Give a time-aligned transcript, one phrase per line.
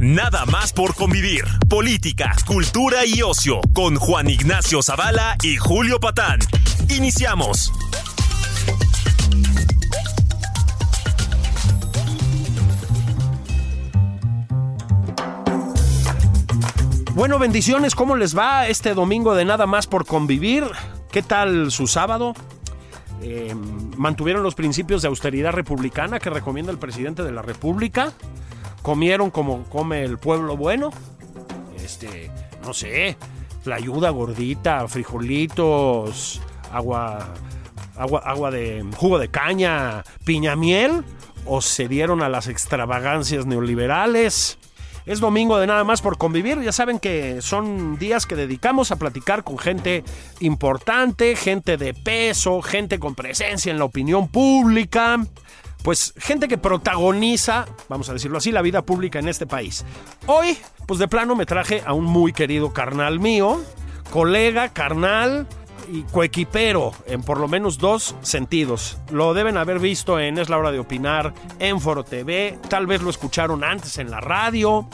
[0.00, 1.44] Nada más por convivir.
[1.68, 6.38] Política, cultura y ocio con Juan Ignacio Zavala y Julio Patán.
[6.88, 7.70] Iniciamos.
[17.12, 20.64] Bueno, bendiciones, ¿cómo les va este domingo de nada más por convivir?
[21.12, 22.32] ¿Qué tal su sábado?
[23.20, 23.54] Eh,
[23.98, 28.14] ¿Mantuvieron los principios de austeridad republicana que recomienda el presidente de la República?
[28.82, 30.90] ¿Comieron como come el pueblo bueno?
[31.82, 32.30] Este,
[32.62, 33.16] no sé,
[33.64, 36.40] la ayuda gordita, frijolitos,
[36.72, 37.34] agua,
[37.96, 41.04] agua, agua de jugo de caña, piña miel,
[41.44, 44.58] o se dieron a las extravagancias neoliberales.
[45.06, 46.60] Es domingo de nada más por convivir.
[46.60, 50.04] Ya saben que son días que dedicamos a platicar con gente
[50.40, 55.18] importante, gente de peso, gente con presencia en la opinión pública.
[55.82, 59.84] Pues gente que protagoniza, vamos a decirlo así, la vida pública en este país.
[60.26, 63.60] Hoy, pues de plano me traje a un muy querido carnal mío,
[64.10, 65.46] colega, carnal,
[65.92, 68.98] y coequipero en por lo menos dos sentidos.
[69.10, 73.02] Lo deben haber visto en Es la hora de opinar, en Foro TV, tal vez
[73.02, 74.88] lo escucharon antes en la radio.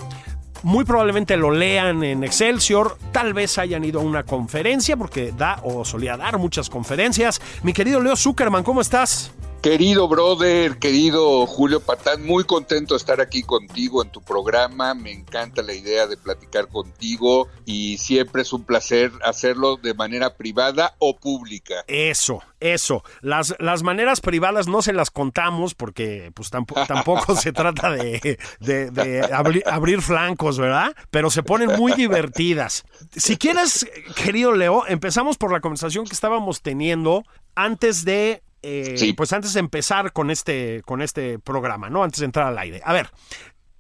[0.63, 5.61] Muy probablemente lo lean en Excelsior, tal vez hayan ido a una conferencia porque da
[5.63, 7.41] o solía dar muchas conferencias.
[7.63, 9.33] Mi querido Leo Zuckerman, ¿cómo estás?
[9.67, 14.95] Querido brother, querido Julio Patán, muy contento de estar aquí contigo en tu programa.
[14.95, 20.37] Me encanta la idea de platicar contigo y siempre es un placer hacerlo de manera
[20.37, 21.85] privada o pública.
[21.89, 23.03] Eso, eso.
[23.23, 28.39] Las, las maneras privadas no se las contamos porque pues tampoco, tampoco se trata de,
[28.61, 29.29] de,
[29.67, 30.95] abrir flancos, ¿verdad?
[31.11, 32.85] Pero se ponen muy divertidas.
[33.17, 33.85] Si quieres,
[34.15, 37.25] querido Leo, empezamos por la conversación que estábamos teniendo
[37.57, 39.13] antes de eh, Sí.
[39.13, 42.03] pues antes de empezar con este, con este programa, ¿no?
[42.03, 42.81] Antes de entrar al aire.
[42.85, 43.11] A ver,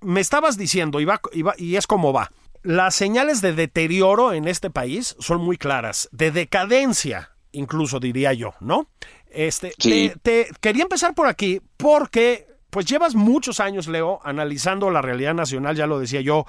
[0.00, 2.30] me estabas diciendo, y, va- y va- y es como va.
[2.62, 8.54] Las señales de deterioro en este país son muy claras, de decadencia, incluso diría yo,
[8.60, 8.88] ¿no?
[9.30, 10.12] Este, Sí.
[10.22, 15.34] te, te- quería empezar por aquí porque, pues llevas muchos años, Leo, analizando la realidad
[15.34, 16.44] nacional, ya lo decía yo,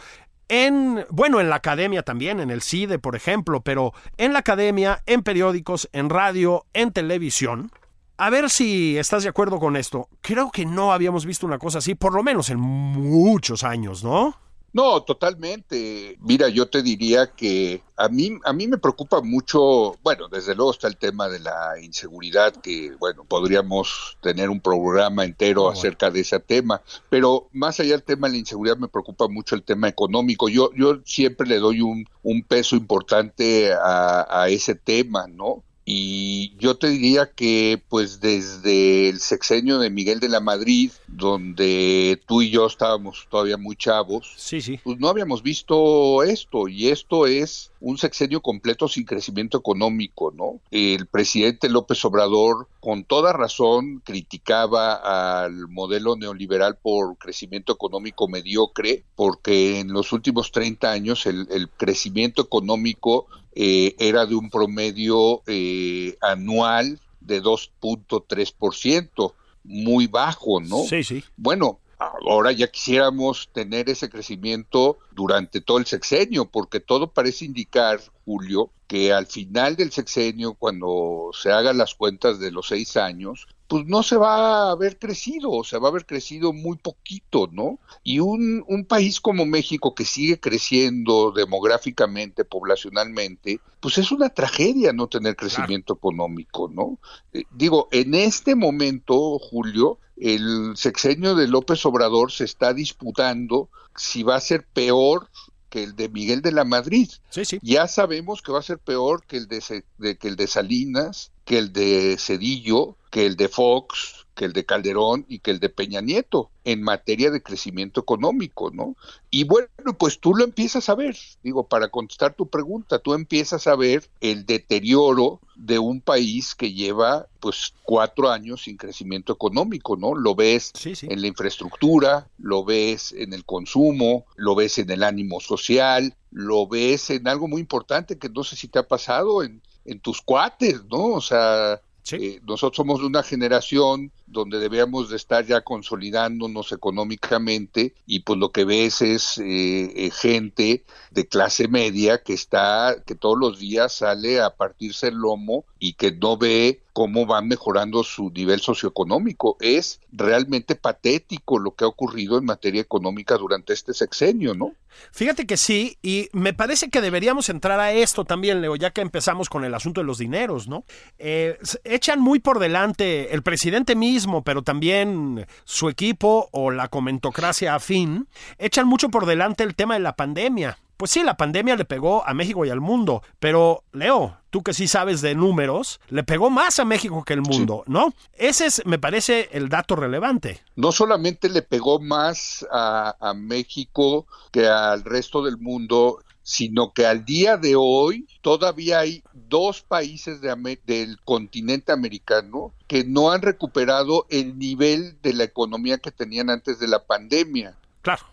[0.50, 5.04] en, bueno, en la academia también, en el CIDE, por ejemplo, pero en la academia,
[5.06, 7.70] en periódicos, en radio, en televisión.
[8.18, 10.10] A ver si estás de acuerdo con esto.
[10.22, 14.36] Creo que no habíamos visto una cosa así, por lo menos en muchos años, ¿no?
[14.74, 16.18] No, totalmente.
[16.20, 20.72] Mira, yo te diría que a mí, a mí me preocupa mucho, bueno, desde luego
[20.72, 25.78] está el tema de la inseguridad, que, bueno, podríamos tener un programa entero bueno.
[25.78, 29.56] acerca de ese tema, pero más allá del tema de la inseguridad, me preocupa mucho
[29.56, 30.50] el tema económico.
[30.50, 35.64] Yo, yo siempre le doy un, un peso importante a, a ese tema, ¿no?
[35.90, 42.22] Y yo te diría que pues desde el sexenio de Miguel de la Madrid, donde
[42.28, 44.82] tú y yo estábamos todavía muy chavos, Sí, sí.
[44.84, 50.60] pues no habíamos visto esto y esto es un sexenio completo sin crecimiento económico, ¿no?
[50.72, 59.04] El presidente López Obrador con toda razón criticaba al modelo neoliberal por crecimiento económico mediocre
[59.16, 63.28] porque en los últimos 30 años el, el crecimiento económico
[63.60, 69.34] eh, era de un promedio eh, anual de 2.3%,
[69.64, 70.84] muy bajo, ¿no?
[70.84, 71.24] Sí, sí.
[71.36, 78.00] Bueno, ahora ya quisiéramos tener ese crecimiento durante todo el sexenio, porque todo parece indicar,
[78.26, 83.48] Julio, que al final del sexenio, cuando se hagan las cuentas de los seis años,
[83.68, 87.80] pues no se va a haber crecido, se va a haber crecido muy poquito, ¿no?
[88.04, 94.94] Y un, un país como México que sigue creciendo demográficamente, poblacionalmente, pues es una tragedia
[94.94, 96.98] no tener crecimiento económico, ¿no?
[97.34, 104.24] Eh, digo, en este momento, Julio, el sexenio de López Obrador se está disputando si
[104.24, 105.30] va a ser peor
[105.70, 107.10] que el de Miguel de la Madrid.
[107.30, 107.60] Sí, sí.
[107.62, 111.32] Ya sabemos que va a ser peor que el de, de- que el de Salinas,
[111.44, 115.60] que el de Cedillo, que el de Fox, que el de Calderón y que el
[115.60, 118.96] de Peña Nieto en materia de crecimiento económico, ¿no?
[119.32, 123.66] Y bueno, pues tú lo empiezas a ver, digo, para contestar tu pregunta, tú empiezas
[123.68, 129.98] a ver el deterioro de un país que lleva pues cuatro años sin crecimiento económico,
[129.98, 130.14] ¿no?
[130.14, 135.40] Lo ves en la infraestructura, lo ves en el consumo, lo ves en el ánimo
[135.40, 139.64] social, lo ves en algo muy importante que no sé si te ha pasado en,
[139.86, 141.06] en tus cuates, ¿no?
[141.06, 141.82] O sea,
[142.14, 148.40] eh, nosotros somos de una generación donde debíamos de estar ya consolidándonos económicamente y pues
[148.40, 153.60] lo que ves es eh, eh, gente de clase media que está, que todos los
[153.60, 158.60] días sale a partirse el lomo y que no ve cómo van mejorando su nivel
[158.60, 159.56] socioeconómico.
[159.60, 164.74] Es realmente patético lo que ha ocurrido en materia económica durante este sexenio, ¿no?
[165.12, 169.02] Fíjate que sí, y me parece que deberíamos entrar a esto también, Leo, ya que
[169.02, 170.86] empezamos con el asunto de los dineros, ¿no?
[171.20, 177.76] Eh, echan muy por delante el presidente mismo, pero también su equipo o la comentocracia
[177.76, 178.28] afín,
[178.58, 180.80] echan mucho por delante el tema de la pandemia.
[180.98, 184.74] Pues sí, la pandemia le pegó a México y al mundo, pero Leo, tú que
[184.74, 188.14] sí sabes de números, le pegó más a México que el mundo, ¿no?
[188.34, 190.60] Ese es, me parece, el dato relevante.
[190.76, 197.26] No solamente le pegó más a, México que al resto del mundo, sino que al
[197.26, 204.58] día de hoy todavía hay dos países del continente americano que no han recuperado el
[204.58, 207.76] nivel de la economía que tenían antes de la pandemia.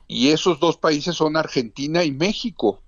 [0.06, 2.80] Y esos dos países son Argentina y México.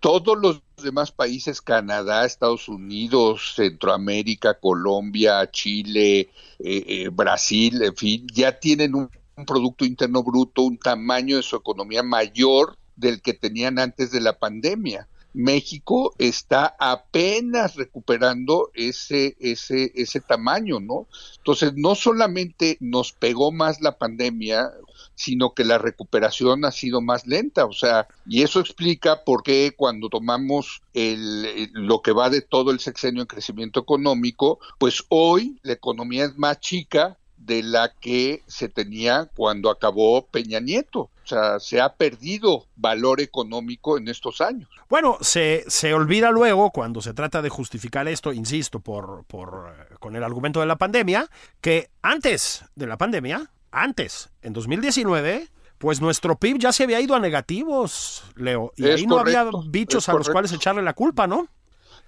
[0.00, 6.28] Todos los demás países, Canadá, Estados Unidos, Centroamérica, Colombia, Chile, eh,
[6.58, 11.56] eh, Brasil, en fin, ya tienen un, un Producto Interno Bruto, un tamaño de su
[11.56, 15.08] economía mayor del que tenían antes de la pandemia.
[15.32, 21.06] México está apenas recuperando ese, ese, ese tamaño, ¿no?
[21.38, 24.70] Entonces, no solamente nos pegó más la pandemia,
[25.14, 29.74] sino que la recuperación ha sido más lenta, o sea, y eso explica por qué
[29.76, 35.58] cuando tomamos el, lo que va de todo el sexenio en crecimiento económico, pues hoy
[35.62, 41.00] la economía es más chica de la que se tenía cuando acabó Peña Nieto.
[41.00, 44.68] O sea, se ha perdido valor económico en estos años.
[44.88, 49.94] Bueno, se, se olvida luego, cuando se trata de justificar esto, insisto, por, por, eh,
[50.00, 51.28] con el argumento de la pandemia,
[51.60, 55.48] que antes de la pandemia, antes, en 2019,
[55.78, 58.72] pues nuestro PIB ya se había ido a negativos, Leo.
[58.76, 61.48] Y ahí no había bichos a los cuales echarle la culpa, ¿no?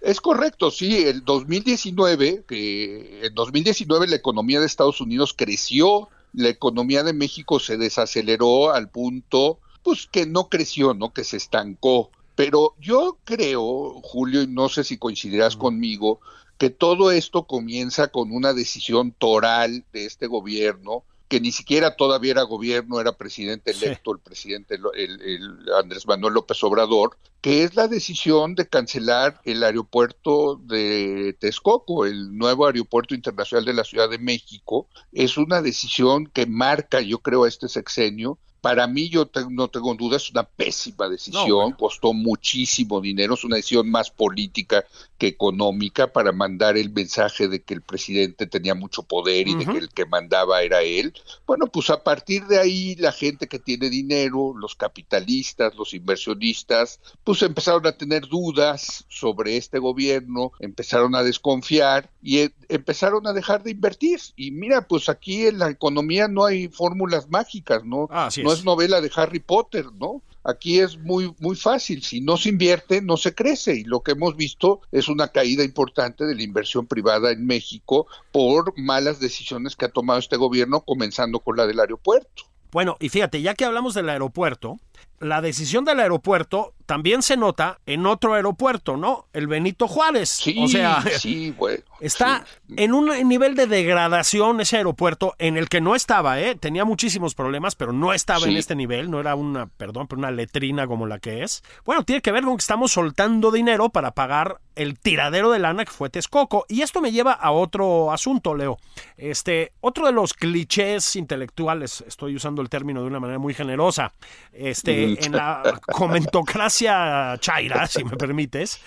[0.02, 6.48] Es correcto, sí, el 2019, que en 2019 la economía de Estados Unidos creció, la
[6.48, 11.12] economía de México se desaceleró al punto, pues que no creció, ¿no?
[11.12, 12.10] Que se estancó.
[12.34, 16.20] Pero yo creo, Julio, y no sé si coincidirás conmigo,
[16.58, 22.32] que todo esto comienza con una decisión toral de este gobierno que ni siquiera todavía
[22.32, 27.88] era gobierno, era presidente electo, el presidente el, Andrés Manuel López Obrador, que es la
[27.88, 34.18] decisión de cancelar el aeropuerto de Texcoco, el nuevo aeropuerto internacional de la Ciudad de
[34.18, 34.88] México.
[35.10, 40.16] Es una decisión que marca, yo creo, este sexenio para mí, yo no tengo duda,
[40.16, 44.84] es una pésima decisión, costó muchísimo dinero, es una decisión más política
[45.18, 49.66] que económica para mandar el mensaje de que el presidente tenía mucho poder y de
[49.66, 51.12] que el que mandaba era él.
[51.44, 57.00] Bueno, pues a partir de ahí la gente que tiene dinero, los capitalistas, los inversionistas,
[57.24, 63.32] pues empezaron a tener dudas sobre este gobierno, empezaron a desconfiar y e, empezaron a
[63.32, 64.20] dejar de invertir.
[64.36, 68.08] Y mira, pues aquí en la economía no hay fórmulas mágicas, ¿no?
[68.08, 70.22] no es novela de Harry Potter, ¿no?
[70.44, 74.12] Aquí es muy muy fácil, si no se invierte no se crece y lo que
[74.12, 79.76] hemos visto es una caída importante de la inversión privada en México por malas decisiones
[79.76, 82.44] que ha tomado este gobierno, comenzando con la del aeropuerto.
[82.72, 84.78] Bueno, y fíjate, ya que hablamos del aeropuerto,
[85.20, 89.26] la decisión del aeropuerto también se nota en otro aeropuerto, ¿no?
[89.32, 90.28] El Benito Juárez.
[90.28, 92.44] Sí, o sea, sí, bueno, está
[92.76, 96.54] en un nivel de degradación ese aeropuerto en el que no estaba, ¿eh?
[96.54, 100.30] Tenía muchísimos problemas, pero no estaba en este nivel, no era una, perdón, pero una
[100.30, 101.62] letrina como la que es.
[101.84, 105.84] Bueno, tiene que ver con que estamos soltando dinero para pagar el tiradero de lana
[105.84, 106.64] que fue Texcoco.
[106.68, 108.78] Y esto me lleva a otro asunto, Leo.
[109.16, 114.12] Este, otro de los clichés intelectuales, estoy usando el término de una manera muy generosa,
[114.52, 118.80] este, en la comentocracia chaira, si me permites,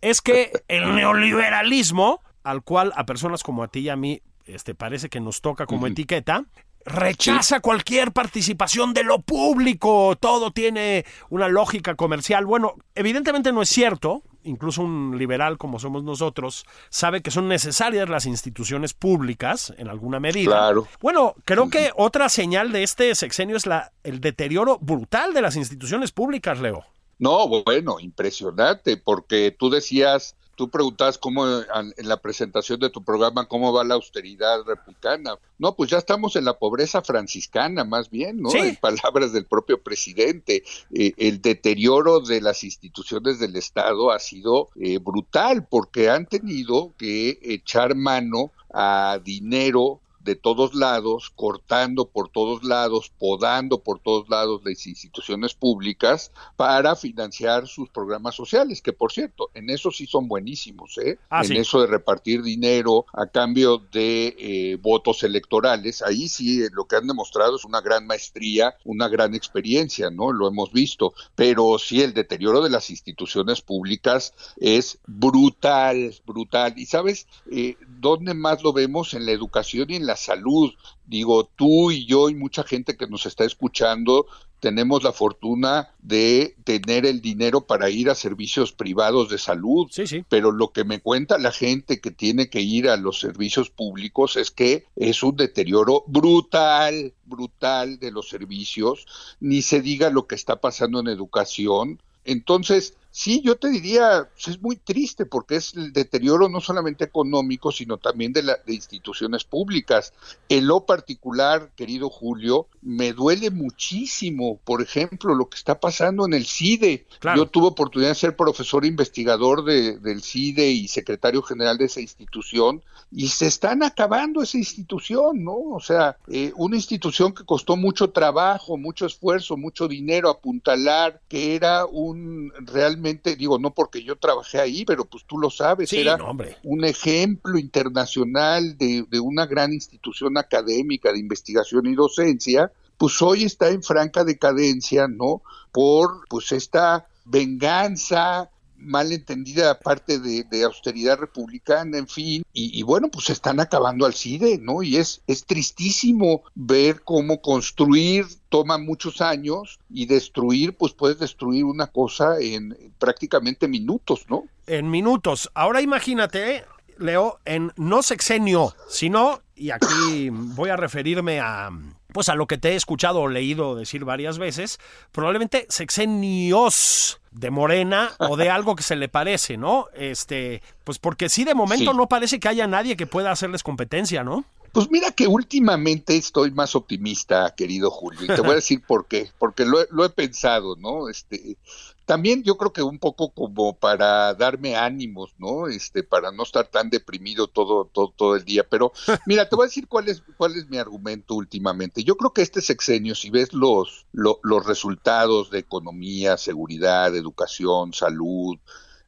[0.00, 4.74] es que el neoliberalismo, al cual a personas como a ti y a mí este,
[4.74, 6.44] parece que nos toca como etiqueta,
[6.84, 12.46] rechaza cualquier participación de lo público, todo tiene una lógica comercial.
[12.46, 18.08] Bueno, evidentemente no es cierto, incluso un liberal como somos nosotros, sabe que son necesarias
[18.08, 20.52] las instituciones públicas en alguna medida.
[20.52, 20.88] Claro.
[21.00, 25.56] Bueno, creo que otra señal de este sexenio es la, el deterioro brutal de las
[25.56, 26.84] instituciones públicas, Leo.
[27.18, 33.46] No, bueno, impresionante, porque tú decías Tú preguntas cómo en la presentación de tu programa
[33.46, 35.36] cómo va la austeridad republicana.
[35.56, 38.52] No, pues ya estamos en la pobreza franciscana, más bien, ¿no?
[38.52, 44.70] En palabras del propio presidente, eh, el deterioro de las instituciones del Estado ha sido
[44.80, 52.28] eh, brutal porque han tenido que echar mano a dinero de todos lados, cortando por
[52.28, 58.92] todos lados, podando por todos lados las instituciones públicas para financiar sus programas sociales, que
[58.92, 61.18] por cierto, en eso sí son buenísimos, ¿eh?
[61.30, 66.68] Ah, en eso de repartir dinero a cambio de eh, votos electorales, ahí sí eh,
[66.72, 70.30] lo que han demostrado es una gran maestría, una gran experiencia, ¿no?
[70.30, 76.74] Lo hemos visto, pero sí el deterioro de las instituciones públicas es brutal, brutal.
[76.76, 79.14] ¿Y sabes eh, dónde más lo vemos?
[79.14, 80.70] En la educación y en la salud.
[81.06, 84.26] Digo, tú y yo y mucha gente que nos está escuchando
[84.60, 89.86] tenemos la fortuna de tener el dinero para ir a servicios privados de salud.
[89.90, 90.24] Sí, sí.
[90.28, 94.36] Pero lo que me cuenta la gente que tiene que ir a los servicios públicos
[94.36, 99.06] es que es un deterioro brutal, brutal de los servicios.
[99.40, 102.00] Ni se diga lo que está pasando en educación.
[102.24, 107.02] Entonces, Sí, yo te diría, pues, es muy triste porque es el deterioro no solamente
[107.02, 110.12] económico, sino también de, la, de instituciones públicas.
[110.48, 116.32] En lo particular, querido Julio, me duele muchísimo, por ejemplo, lo que está pasando en
[116.32, 117.06] el CIDE.
[117.34, 122.00] Yo tuve oportunidad de ser profesor investigador de, del CIDE y secretario general de esa
[122.00, 125.56] institución y se están acabando esa institución, ¿no?
[125.72, 131.56] O sea, eh, una institución que costó mucho trabajo, mucho esfuerzo, mucho dinero apuntalar, que
[131.56, 136.18] era un realmente digo, no porque yo trabajé ahí, pero pues tú lo sabes, era
[136.62, 143.44] un ejemplo internacional de, de una gran institución académica de investigación y docencia, pues hoy
[143.44, 145.42] está en franca decadencia, ¿no?
[145.72, 153.30] Por pues esta venganza, mal entendida parte de, austeridad republicana, en fin, y, bueno, pues
[153.30, 154.82] están acabando al CIDE, ¿no?
[154.82, 161.64] Y es, es tristísimo ver cómo construir toma muchos años y destruir, pues puedes destruir
[161.64, 164.44] una cosa en prácticamente minutos, ¿no?
[164.66, 165.50] En minutos.
[165.54, 166.64] Ahora imagínate,
[166.98, 171.70] Leo, en no sexenio, sino, y aquí voy a referirme a
[172.12, 174.78] pues a lo que te he escuchado o leído decir varias veces,
[175.12, 179.86] probablemente sexenios de Morena o de algo que se le parece, ¿no?
[179.94, 184.24] Este, pues porque sí de momento no parece que haya nadie que pueda hacerles competencia,
[184.24, 184.44] ¿no?
[184.78, 189.08] Pues mira que últimamente estoy más optimista, querido Julio, y te voy a decir por
[189.08, 191.08] qué, porque lo, lo he pensado, ¿no?
[191.08, 191.56] Este,
[192.04, 195.66] también yo creo que un poco como para darme ánimos, ¿no?
[195.66, 198.62] Este, para no estar tan deprimido todo, todo, todo el día.
[198.70, 198.92] Pero
[199.26, 202.04] mira, te voy a decir cuál es, cuál es mi argumento últimamente.
[202.04, 208.56] Yo creo que este sexenio, si ves los, los resultados de economía, seguridad, educación, salud,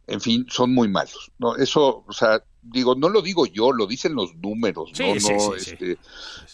[0.09, 1.31] en fin, son muy malos.
[1.39, 1.55] ¿no?
[1.55, 5.07] Eso, o sea, digo, no lo digo yo, lo dicen los números, ¿no?
[5.15, 5.99] no este,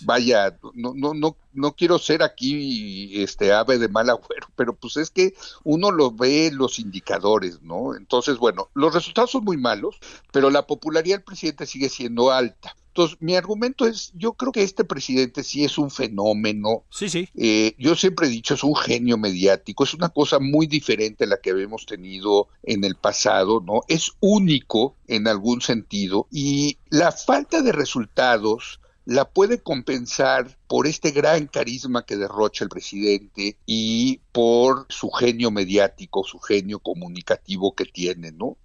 [0.00, 4.96] vaya, no, no, no, no quiero ser aquí este ave de mal agüero, pero pues
[4.96, 5.34] es que
[5.64, 7.94] uno lo ve los indicadores, ¿no?
[7.96, 9.96] Entonces, bueno, los resultados son muy malos,
[10.32, 12.76] pero la popularidad del presidente sigue siendo alta.
[12.96, 16.84] Entonces, mi argumento es, yo creo que este presidente sí es un fenómeno.
[16.88, 17.28] Sí, sí.
[17.36, 21.26] Eh, yo siempre he dicho, es un genio mediático, es una cosa muy diferente a
[21.26, 23.82] la que habíamos tenido en el pasado, ¿no?
[23.86, 31.10] Es único en algún sentido y la falta de resultados la puede compensar por este
[31.10, 37.84] gran carisma que derrocha el presidente y por su genio mediático, su genio comunicativo que
[37.84, 38.56] tiene, ¿no?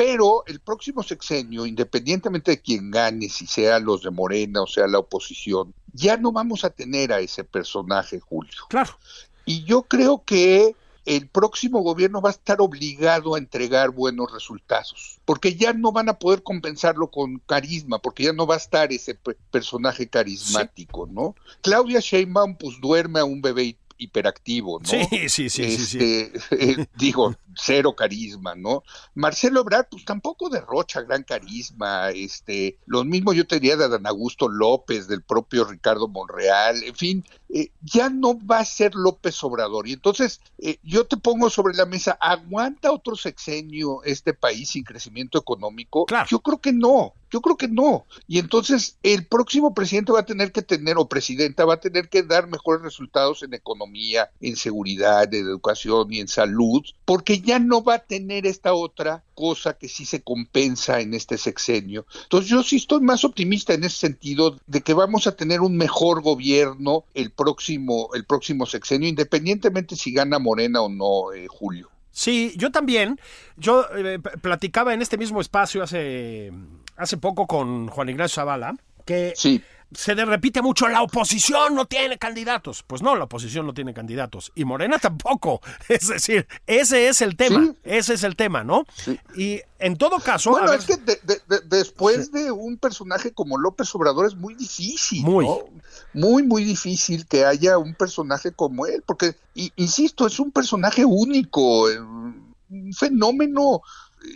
[0.00, 4.86] Pero el próximo sexenio, independientemente de quién gane, si sea los de Morena o sea
[4.86, 8.62] la oposición, ya no vamos a tener a ese personaje, Julio.
[8.70, 8.96] Claro.
[9.44, 15.20] Y yo creo que el próximo gobierno va a estar obligado a entregar buenos resultados,
[15.26, 18.90] porque ya no van a poder compensarlo con carisma, porque ya no va a estar
[18.94, 19.18] ese
[19.50, 21.34] personaje carismático, ¿no?
[21.60, 24.88] Claudia Sheinbaum pues duerme a un bebé hiperactivo, ¿no?
[24.88, 28.82] Sí, sí, sí, sí, este, eh, digo, cero carisma, ¿no?
[29.14, 34.06] Marcelo Ebrard, pues tampoco derrocha gran carisma, este, lo mismo yo te diría de Dan
[34.06, 39.42] Augusto López, del propio Ricardo Monreal, en fin, eh, ya no va a ser López
[39.42, 39.88] Obrador.
[39.88, 44.84] Y entonces, eh, yo te pongo sobre la mesa, ¿aguanta otro sexenio este país sin
[44.84, 46.06] crecimiento económico?
[46.06, 46.28] Claro.
[46.30, 47.14] Yo creo que no.
[47.30, 48.06] Yo creo que no.
[48.26, 52.08] Y entonces el próximo presidente va a tener que tener, o presidenta, va a tener
[52.08, 57.48] que dar mejores resultados en economía, en seguridad, en educación y en salud, porque que
[57.48, 62.06] ya no va a tener esta otra cosa que sí se compensa en este sexenio.
[62.22, 65.76] Entonces yo sí estoy más optimista en ese sentido de que vamos a tener un
[65.76, 71.90] mejor gobierno el próximo, el próximo sexenio, independientemente si gana Morena o no, eh, Julio.
[72.12, 73.20] Sí, yo también.
[73.56, 76.52] Yo eh, platicaba en este mismo espacio hace,
[76.96, 79.62] hace poco con Juan Ignacio Zavala que Sí.
[79.92, 82.84] Se le repite mucho, la oposición no tiene candidatos.
[82.86, 84.52] Pues no, la oposición no tiene candidatos.
[84.54, 85.60] Y Morena tampoco.
[85.88, 87.64] Es decir, ese es el tema.
[87.64, 87.72] Sí.
[87.84, 88.84] Ese es el tema, ¿no?
[89.36, 90.50] Y en todo caso...
[90.50, 94.34] Bueno, ver, es que de- de- de- después de un personaje como López Obrador es
[94.36, 95.46] muy difícil, Muy.
[95.46, 95.58] ¿no?
[96.14, 101.04] Muy, muy difícil que haya un personaje como él, porque, y- insisto, es un personaje
[101.04, 103.82] único, eh, un fenómeno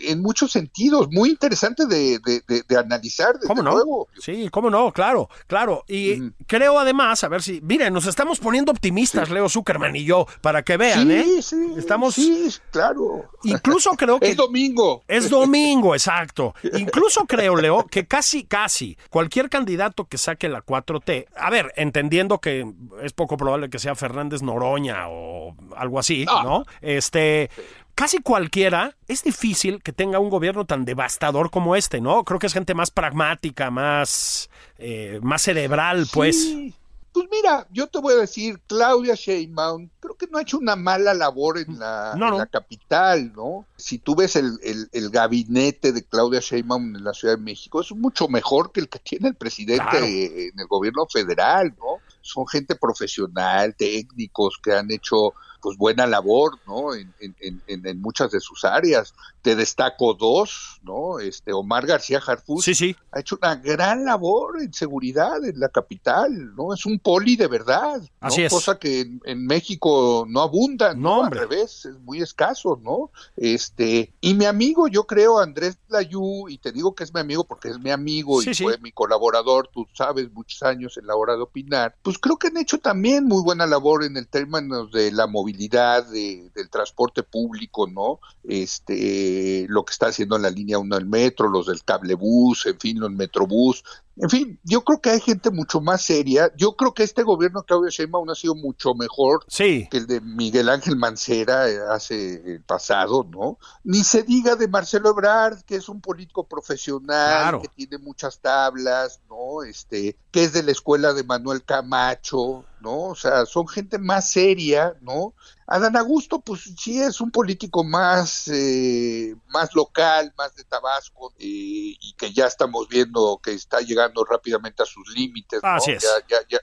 [0.07, 3.73] en muchos sentidos, muy interesante de, de- de- de analizar, desde ¿Cómo no?
[3.73, 4.09] luego.
[4.19, 5.85] Sí, cómo no, claro, claro.
[5.89, 10.27] Y creo además, a ver si, miren, nos estamos poniendo optimistas, Leo Zuckerman y yo,
[10.41, 11.43] para que vean, sí, ¿eh?
[11.43, 13.31] sí, Estamos, sí, claro.
[13.45, 15.03] incluso creo que Es domingo.
[15.07, 16.55] Es domingo, exacto.
[16.77, 22.41] Incluso creo, Leo, que casi, casi cualquier candidato que saque la 4T, a ver, entendiendo
[22.41, 22.67] que
[23.03, 26.43] es poco probable que sea Fernández Noroña o algo así, Ah.
[26.45, 26.65] ¿no?
[26.81, 27.51] Este,
[27.95, 32.25] casi cualquiera, es difícil que tenga un gobierno tan devastador como este, ¿no?
[32.25, 36.41] Creo que es gente más pragmática, más, eh, más cerebral, pues.
[36.43, 36.75] Sí.
[37.13, 40.75] Pues mira, yo te voy a decir, Claudia Sheinbaum, creo que no ha hecho una
[40.75, 43.67] mala labor en la, No, en la capital, ¿no?
[43.77, 47.81] Si tú ves el, el- el gabinete de Claudia Sheinbaum en la Ciudad de México,
[47.81, 50.05] es mucho mejor que el que tiene el presidente Claro.
[50.07, 51.99] en el gobierno federal, ¿no?
[52.21, 55.35] Son gente profesional, técnicos que han hecho
[55.65, 56.95] pues buena labor, ¿no?
[56.95, 57.35] En, en-
[57.67, 59.15] en- en- muchas de sus áreas.
[59.45, 61.19] Te destaco dos, ¿no?
[61.19, 62.97] Este Omar García Harfuch Sí, sí.
[63.13, 66.73] ha hecho una gran labor en seguridad en la capital, ¿no?
[66.73, 68.09] Es un poli de verdad, ¿no?
[68.21, 68.51] Así es.
[68.51, 71.25] Cosa que en, en México no abunda, No, ¿no?
[71.25, 73.11] Al revés, es muy escaso, ¿no?
[73.37, 77.45] Este, y mi amigo, yo creo, Andrés Layú, y te digo que es mi amigo
[77.45, 81.17] porque es mi amigo Sí, y fue mi colaborador, tú sabes, muchos años en la
[81.17, 84.91] hora de opinar, pues creo que han hecho también muy buena labor en el términos
[84.91, 88.21] de la movilidad, de- del transporte público, ¿no?
[88.43, 89.34] Este,
[89.69, 93.01] lo que está haciendo en la línea 1 del metro, los del cablebús, en fin,
[93.01, 93.83] los metrobús,
[94.17, 96.53] en fin, yo creo que hay gente mucho más seria.
[96.57, 99.89] Yo creo que este gobierno de Claudia Sheinbaum ha sido mucho mejor Sí.
[99.91, 103.59] que el de Miguel Ángel Mancera eh, hace el pasado, ¿no?
[103.83, 107.63] Ni se diga de Marcelo Ebrard, que es un político profesional, Claro.
[107.63, 109.65] que tiene muchas tablas, ¿no?
[109.65, 113.01] Este, que es de la escuela de Manuel Camacho, ¿no?
[113.09, 115.35] O sea, son gente más seria, ¿no?
[115.67, 121.97] Adán Augusto, pues sí es un político más, eh, más local, más de Tabasco, eh,
[121.99, 125.69] y que ya estamos viendo que está llegando rápidamente a sus límites, ¿no?
[125.71, 126.03] Así es.
[126.03, 126.59] Ya, ya, ya,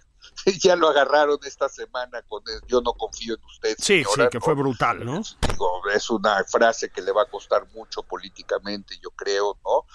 [0.63, 3.75] ya lo agarraron esta semana con el yo no confío en usted.
[3.79, 4.45] Sí, sí, señora", que ¿no?
[4.45, 5.21] fue brutal, ¿no?
[5.49, 9.85] Digo, es una frase que le va a costar mucho políticamente, yo creo, ¿no?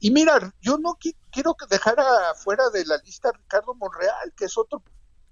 [0.00, 4.32] Y mira, yo no qui- quiero que dejar afuera de la lista a Ricardo Monreal,
[4.34, 4.82] que es otro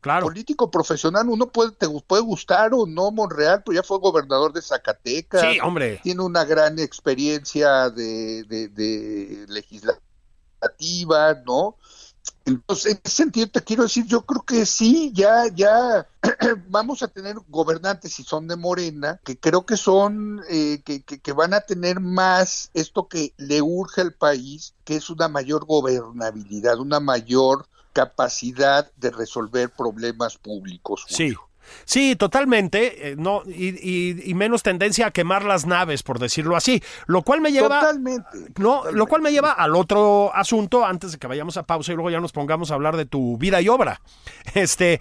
[0.02, 0.26] Claro.
[0.26, 1.28] político profesional.
[1.28, 5.40] Uno puede, te puede gustar o no Monreal, pero ya fue gobernador de Zacatecas.
[5.40, 6.00] Sí, hombre.
[6.02, 11.76] Tiene una gran experiencia de, de, de legislativa, ¿no?
[12.44, 16.08] Entonces, en ese sentido te quiero decir, yo creo que sí, ya, ya
[16.68, 21.20] vamos a tener gobernantes si son de Morena, que creo que son, eh, que, que,
[21.20, 25.64] que van a tener más esto que le urge al país, que es una mayor
[25.64, 31.04] gobernabilidad, una mayor capacidad de resolver problemas públicos.
[31.08, 31.30] Sí.
[31.32, 31.48] Julio.
[31.84, 33.10] Sí, totalmente.
[33.12, 36.82] eh, no, y, y- y menos tendencia a quemar las naves, por decirlo así.
[37.06, 37.80] Lo cual me lleva.
[37.80, 38.50] Totalmente.
[38.58, 41.94] No, lo cual me lleva al otro asunto antes de que vayamos a pausa y
[41.94, 44.00] luego ya nos pongamos a hablar de tu vida y obra.
[44.54, 45.00] Este,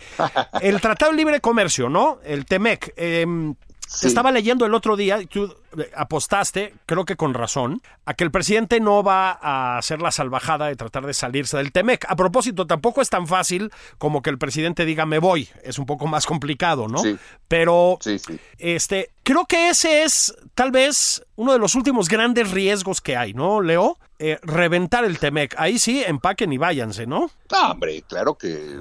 [0.62, 2.20] el Tratado de Libre Comercio, ¿no?
[2.24, 2.94] El TEMEC.
[2.96, 3.56] em,
[3.88, 4.08] Sí.
[4.08, 5.54] Estaba leyendo el otro día, tú eh,
[5.96, 10.68] apostaste, creo que con razón, a que el presidente no va a hacer la salvajada
[10.68, 12.06] de tratar de salirse del TEMEC.
[12.10, 15.50] A propósito, tampoco es tan fácil como que el presidente diga me voy.
[15.64, 17.00] Es un poco más complicado, ¿no?
[17.00, 17.18] Sí.
[17.48, 18.40] Pero Sí, sí.
[18.58, 23.34] este, creo que ese es tal vez uno de los últimos grandes riesgos que hay,
[23.34, 23.98] ¿no, Leo?
[24.24, 25.56] Eh, reventar el Temec.
[25.58, 27.32] Ahí sí, empaquen y váyanse, ¿no?
[27.52, 28.78] No, hombre, claro que,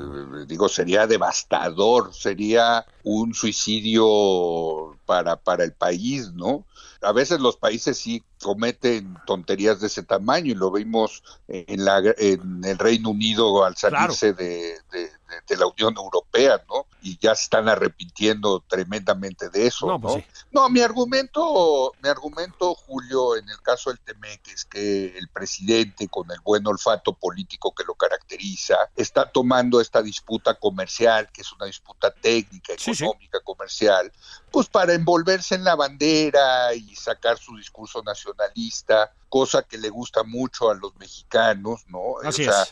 [0.46, 6.66] digo, sería devastador, sería un suicidio para, para el país, ¿no?
[7.02, 12.02] A veces los países sí cometen tonterías de ese tamaño y lo vimos en, la,
[12.18, 15.10] en el Reino Unido al salirse de, de- de-
[15.46, 16.86] de la Unión Europea, ¿no?
[17.02, 19.86] y ya se están arrepintiendo tremendamente de eso.
[19.86, 25.16] No, pues no, mi argumento, mi argumento, Julio, en el caso del Temec es que
[25.16, 31.30] el presidente, con el buen olfato político que lo caracteriza, está tomando esta disputa comercial,
[31.32, 32.74] que es una disputa técnica,
[33.04, 34.12] económica, comercial,
[34.50, 40.24] pues para envolverse en la bandera y sacar su discurso giornalista cosa que le gusta
[40.24, 42.00] mucho a los mexicanos, ¿no?
[42.00, 42.66] o sea,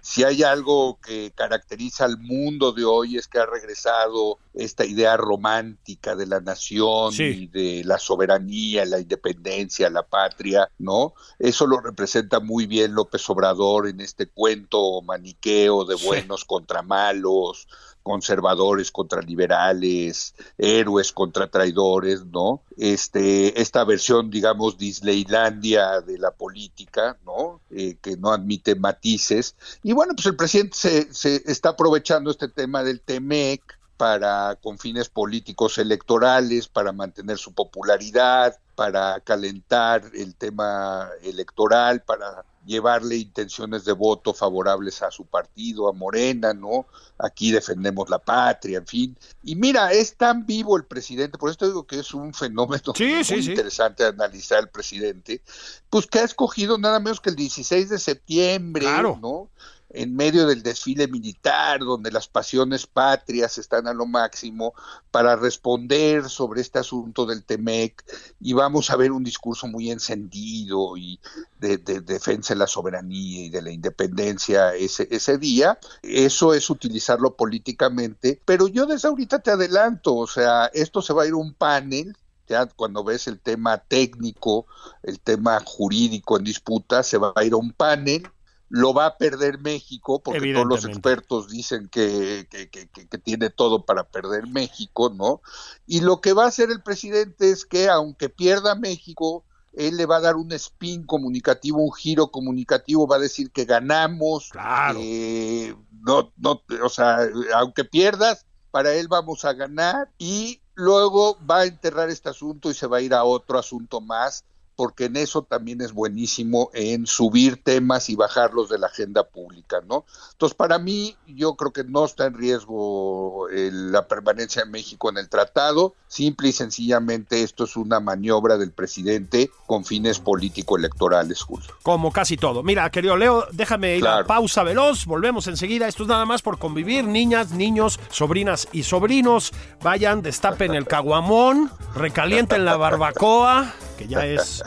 [0.00, 5.16] si hay algo que caracteriza al mundo de hoy es que ha regresado esta idea
[5.16, 11.14] romántica de la nación y de la soberanía, la independencia, la patria, ¿no?
[11.38, 17.66] Eso lo representa muy bien López Obrador en este cuento maniqueo de buenos contra malos,
[18.04, 22.60] conservadores contra liberales, héroes contra traidores, ¿no?
[22.76, 27.60] Este, esta versión, digamos, Disneylandia de la política, ¿no?
[27.70, 29.56] Eh, que no admite matices.
[29.82, 34.78] Y bueno, pues el presidente se, se está aprovechando este tema del TEMEC para con
[34.78, 43.84] fines políticos electorales, para mantener su popularidad, para calentar el tema electoral, para llevarle intenciones
[43.84, 46.86] de voto favorables a su partido, a Morena, ¿no?
[47.18, 49.18] Aquí defendemos la patria, en fin.
[49.42, 53.38] Y mira, es tan vivo el presidente, por esto digo que es un fenómeno muy
[53.38, 55.42] interesante analizar el presidente,
[55.90, 58.86] pues que ha escogido nada menos que el 16 de septiembre,
[59.20, 59.48] ¿no?
[59.94, 64.74] En medio del desfile militar, donde las pasiones patrias están a lo máximo,
[65.10, 68.04] para responder sobre este asunto del TEMEC,
[68.40, 71.20] y vamos a ver un discurso muy encendido y
[71.58, 75.78] de, defensa de la soberanía y de la independencia ese, día.
[76.02, 81.22] Eso es utilizarlo políticamente, pero yo desde ahorita te adelanto, o sea, esto se va
[81.22, 84.66] a ir un panel ya cuando ves el tema técnico,
[85.02, 88.28] el tema jurídico en disputa, se va a ir a un panel
[88.74, 94.02] lo va a perder México, porque todos los expertos dicen que, que, tiene todo para
[94.02, 95.42] perder México, ¿no?
[95.86, 100.06] Y lo que va a hacer el presidente es que, aunque pierda México, él le
[100.06, 104.98] va a dar un spin comunicativo, un giro comunicativo, va a decir que ganamos, claro.
[104.98, 107.18] no, no, o sea,
[107.54, 112.74] aunque pierdas, para él vamos a ganar y luego va a enterrar este asunto y
[112.74, 114.44] se va a ir a otro asunto más
[114.76, 119.80] porque en eso también es buenísimo en subir temas y bajarlos de la agenda pública,
[119.88, 120.04] ¿no?
[120.32, 125.08] Entonces, para mí, yo creo que no está en riesgo eh, la permanencia de México
[125.10, 131.42] en el tratado, simple y sencillamente esto es una maniobra del presidente con fines político-electorales,
[131.42, 131.68] Julio.
[131.82, 132.62] Como casi todo.
[132.62, 136.58] Mira, querido Leo, déjame ir a pausa veloz, volvemos enseguida, esto es nada más por
[136.58, 144.26] convivir, niñas, niños, sobrinas y sobrinos, vayan, destapen el caguamón, recalienten la barbacoa, que ya
[144.26, 144.63] es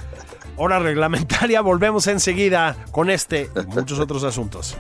[0.57, 1.61] hora reglamentaria.
[1.61, 4.77] Volvemos enseguida con este y muchos otros asuntos.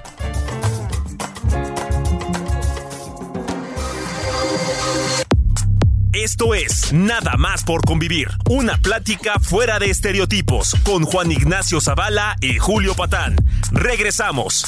[6.13, 12.35] Esto es Nada más por convivir, una plática fuera de estereotipos con Juan Ignacio Zavala
[12.41, 13.35] y Julio Patán.
[13.71, 14.65] Regresamos.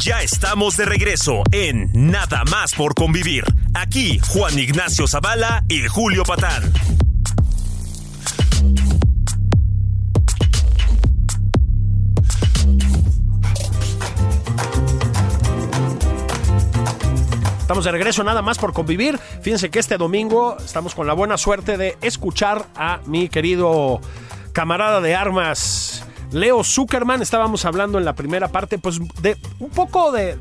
[0.00, 3.44] Ya estamos de regreso en Nada más por convivir.
[3.74, 6.72] Aquí Juan Ignacio Zavala y Julio Patán.
[17.60, 19.18] Estamos de regreso nada más por convivir.
[19.42, 24.00] Fíjense que este domingo estamos con la buena suerte de escuchar a mi querido
[24.52, 27.22] camarada de armas Leo Zuckerman.
[27.22, 30.38] Estábamos hablando en la primera parte, pues de un poco de,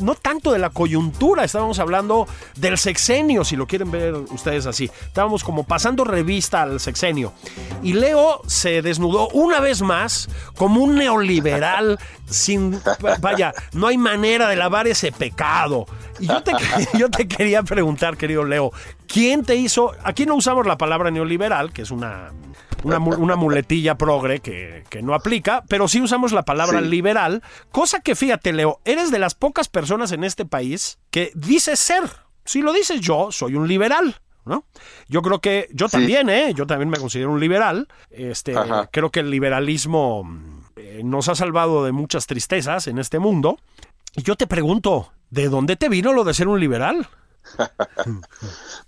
[0.00, 2.26] no tanto de la coyuntura, estábamos hablando
[2.56, 4.90] del sexenio, si lo quieren ver ustedes así.
[5.06, 7.32] Estábamos como pasando revista al sexenio.
[7.82, 11.98] Y Leo se desnudó una vez más como un neoliberal
[12.30, 12.80] sin,
[13.20, 15.86] vaya, no hay manera de lavar ese pecado.
[16.18, 16.52] Y yo te,
[16.98, 18.72] yo te quería preguntar, querido Leo,
[19.06, 22.30] ¿quién te hizo, aquí no usamos la palabra neoliberal, que es una
[22.84, 28.52] una, muletilla progre que, no aplica, pero sí usamos la palabra liberal, cosa que fíjate,
[28.52, 32.04] Leo, eres de las pocas personas en este país que dices ser.
[32.44, 34.16] Si lo dices yo, soy un liberal.
[34.42, 34.64] ¿No?
[35.06, 36.54] Yo creo que yo también, ¿eh?
[36.54, 37.86] Yo también me considero un liberal.
[38.10, 38.54] Este,
[38.90, 40.24] creo que el liberalismo
[40.76, 43.58] eh, nos ha salvado de muchas tristezas en este mundo.
[44.16, 47.06] Y yo te pregunto, ¿de dónde te vino lo de ser un liberal?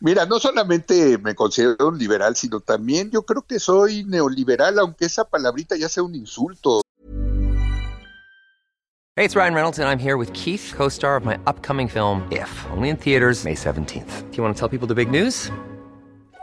[0.01, 5.07] Mira, no solamente me considero un liberal, sino también yo creo que soy neoliberal, aunque
[5.07, 6.83] esa palabrita ya sea un insulto.
[9.15, 12.49] Hey, it's Ryan Reynolds and I'm here with Keith, co-star of my upcoming film If,
[12.71, 14.31] only in theaters May 17th.
[14.31, 15.51] Do you want to tell people the big news?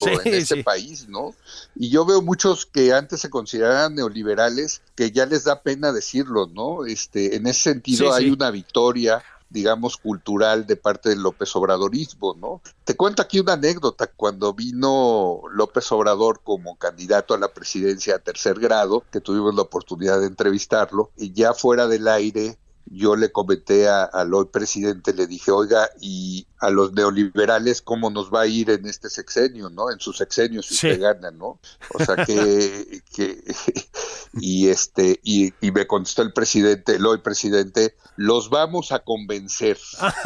[0.00, 1.34] En este país, ¿no?
[1.74, 6.46] Y yo veo muchos que antes se consideraban neoliberales que ya les da pena decirlo,
[6.46, 6.86] ¿no?
[6.86, 12.62] Este, en ese sentido hay una victoria digamos, cultural de parte del López Obradorismo, ¿no?
[12.84, 14.06] Te cuento aquí una anécdota.
[14.06, 19.62] Cuando vino López Obrador como candidato a la presidencia a tercer grado, que tuvimos la
[19.62, 22.58] oportunidad de entrevistarlo, y ya fuera del aire,
[22.90, 28.32] yo le comenté al hoy presidente, le dije, oiga, y a los neoliberales cómo nos
[28.32, 29.90] va a ir en este sexenio, ¿no?
[29.90, 31.58] En su sexenio si se gana, ¿no?
[31.94, 33.42] O sea que, que
[34.34, 39.78] y este y, me contestó el presidente, el hoy presidente, los vamos a convencer.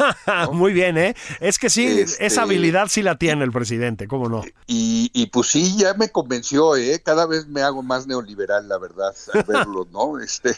[0.51, 1.15] Muy bien, ¿eh?
[1.39, 4.43] Es que sí, esa este, habilidad sí la tiene el presidente, ¿cómo no?
[4.65, 6.99] Y, y pues sí, ya me convenció, ¿eh?
[7.03, 10.19] Cada vez me hago más neoliberal, la verdad, al verlo, ¿no?
[10.19, 10.55] Este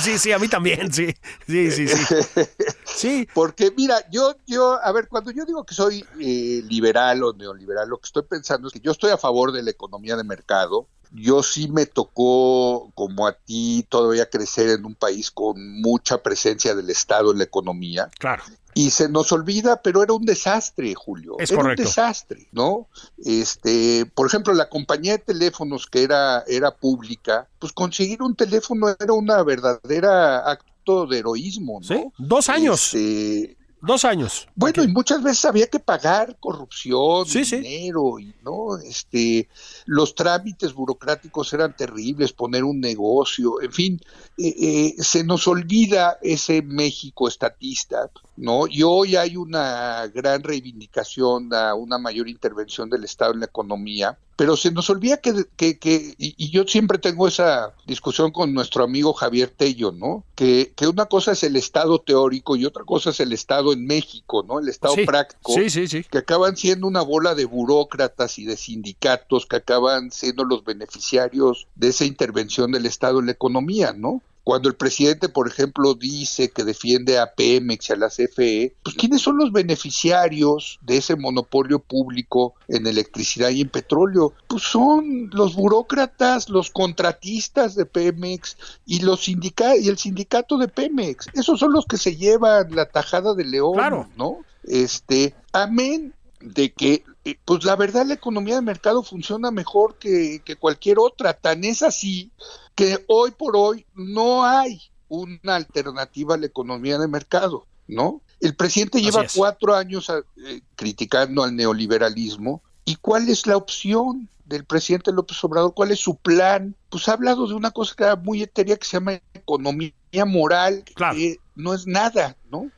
[0.00, 1.14] Sí, sí, a mí también, sí.
[1.46, 2.14] Sí, sí, sí.
[2.84, 3.28] Sí.
[3.32, 7.88] Porque mira, yo yo, a ver, cuando yo digo que soy eh, liberal o neoliberal,
[7.88, 10.86] lo que estoy pensando es que yo estoy a favor de la economía de mercado.
[11.12, 16.74] Yo sí me tocó, como a ti, todavía crecer en un país con mucha presencia
[16.74, 18.10] del Estado en la economía.
[18.18, 18.42] Claro.
[18.74, 21.36] Y se nos olvida, pero era un desastre, Julio.
[21.38, 22.86] Es era un desastre, ¿no?
[23.24, 28.88] Este, por ejemplo, la compañía de teléfonos que era, era pública, pues conseguir un teléfono
[28.88, 31.86] era una verdadera acto de heroísmo, ¿no?
[31.86, 32.94] Sí, dos años.
[32.94, 34.46] Este, Dos años.
[34.54, 39.48] Bueno, y muchas veces había que pagar corrupción, dinero, y no, este,
[39.86, 44.00] los trámites burocráticos eran terribles, poner un negocio, en fin,
[44.36, 48.10] eh, eh, se nos olvida ese México estatista,
[48.40, 48.66] ¿no?
[48.66, 54.16] Y hoy hay una gran reivindicación a una mayor intervención del Estado en la economía,
[54.34, 58.82] pero se nos olvida que, que, que y, yo siempre tengo esa discusión con nuestro
[58.82, 60.24] amigo Javier Tello, ¿no?
[60.34, 63.84] Que, que, una cosa es el Estado teórico y otra cosa es el Estado en
[63.86, 64.58] México, ¿no?
[64.58, 66.04] El Estado práctico, sí, sí, sí.
[66.10, 71.66] que acaban siendo una bola de burócratas y de sindicatos que acaban siendo los beneficiarios
[71.74, 74.22] de esa intervención del Estado en la economía, ¿no?
[74.44, 78.96] Cuando el presidente, por ejemplo, dice que defiende a Pemex y a la CFE, pues
[78.96, 84.32] ¿quiénes son los beneficiarios de ese monopolio público en electricidad y en petróleo?
[84.48, 90.68] Pues son los burócratas, los contratistas de Pemex y los sindicatos y el sindicato de
[90.68, 91.28] Pemex.
[91.34, 94.38] Esos son los que se llevan la tajada de león, ¿no?
[94.64, 100.40] Este, amén de que eh, pues la verdad la economía de mercado funciona mejor que,
[100.44, 101.34] que, cualquier otra.
[101.34, 102.30] Tan es así
[102.80, 108.22] que hoy por hoy no hay una alternativa a la economía de mercado, ¿no?
[108.40, 112.62] El presidente lleva cuatro años eh, criticando al neoliberalismo.
[112.86, 115.74] ¿Y cuál es la opción del presidente López Obrador?
[115.74, 116.74] ¿Cuál es su plan?
[116.88, 119.92] Pues ha hablado de una cosa que era muy etérea que se llama economía
[120.26, 122.70] moral, que no es nada, ¿no?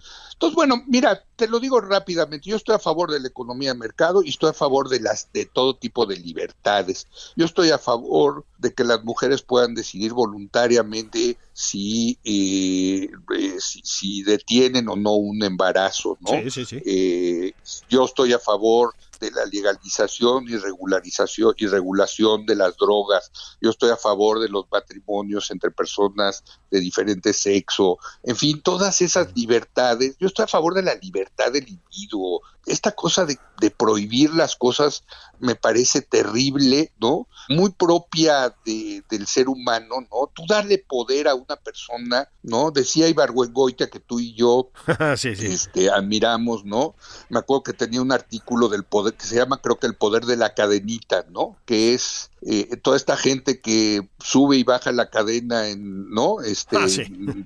[0.43, 3.79] Entonces, bueno, mira, te lo digo rápidamente, yo estoy a favor de la economía de
[3.79, 7.07] mercado y estoy a favor de las de todo tipo de libertades.
[7.37, 14.25] Yo estoy a favor de que las mujeres puedan decidir voluntariamente si, eh, eh, si,
[14.25, 16.31] detienen o no un embarazo, ¿no?
[16.31, 16.83] Sí, sí, sí.
[16.85, 17.53] Eh,
[17.89, 23.31] yo estoy a favor de la legalización y regularización y regulación de las drogas.
[23.61, 27.99] Yo estoy a favor de los matrimonios entre personas de diferente sexo.
[28.25, 30.17] En fin, todas esas libertades.
[30.19, 32.43] Yo estoy a favor de la libertad del individuo.
[32.67, 33.39] Esta cosa de,
[33.77, 35.05] prohibir las cosas
[35.39, 37.29] me parece terrible, ¿no?
[37.49, 40.31] Muy propia del ser humano, ¿no?
[40.35, 42.73] Tú darle poder a una persona, ¿no?
[42.73, 44.71] Decía Ibargüengoitia que tú y yo
[45.23, 46.97] Este, admiramos, ¿no?
[47.29, 50.27] Me acuerdo que tenía un artículo del poder que se llama creo que el poder
[50.27, 51.57] de la cadenita, ¿no?
[51.65, 56.41] Que es eh, toda esta gente que sube y baja la cadena en, ¿no?
[56.41, 56.87] Este, ah,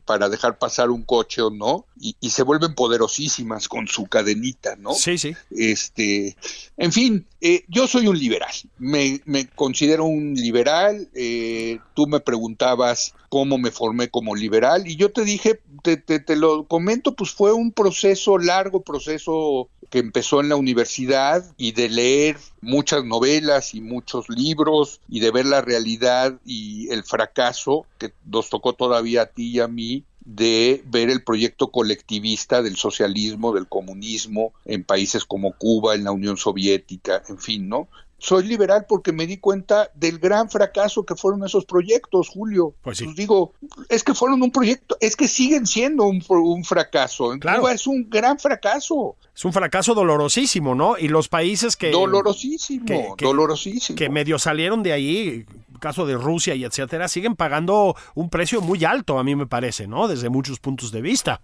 [0.06, 4.94] para dejar pasar un coche o no, y, se vuelven poderosísimas con su cadenita, ¿no?
[5.06, 5.36] Sí, sí.
[5.52, 6.36] Este,
[6.76, 12.18] en fin, eh, yo soy un liberal, me, me considero un liberal, eh, tú me
[12.18, 17.14] preguntabas cómo me formé como liberal, y yo te dije, te, te, te lo comento,
[17.14, 23.04] pues fue un proceso, largo proceso que empezó en la universidad y de leer muchas
[23.04, 28.72] novelas y muchos libros y de ver la realidad y el fracaso que nos tocó
[28.72, 34.52] todavía a ti y a mí de ver el proyecto colectivista del socialismo, del comunismo
[34.64, 37.88] en países como Cuba, en la Unión Soviética, en fin, ¿no?
[38.18, 42.74] soy liberal porque me di cuenta del gran fracaso que fueron esos proyectos, Julio.
[42.82, 43.06] Pues sí.
[43.14, 43.52] digo,
[43.88, 47.32] es que fueron un proyecto, es que siguen siendo un, un fracaso.
[47.32, 47.60] En Claro.
[47.60, 49.16] Cuba es un gran fracaso.
[49.36, 50.96] Es un fracaso dolorosísimo, ¿no?
[50.96, 53.96] Y los países que, dolorosísimo, que- que- dolorosísimo.
[53.96, 55.44] que medio salieron de ahí,
[55.78, 59.86] caso de Rusia y etcétera, siguen pagando un precio muy alto, a mí me parece,
[59.86, 60.08] ¿no?
[60.08, 61.42] Desde muchos puntos de vista.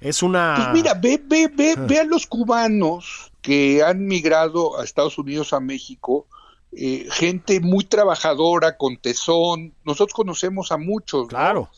[0.00, 0.54] Es una...
[0.56, 1.84] Pues mira, ve, ve, ve, Ah.
[1.86, 6.26] ve a los cubanos que han migrado a Estados Unidos, a México,
[6.72, 9.74] eh, gente muy trabajadora, con tesón.
[9.84, 11.30] Nosotros conocemos a muchos.
[11.30, 11.68] ¿no?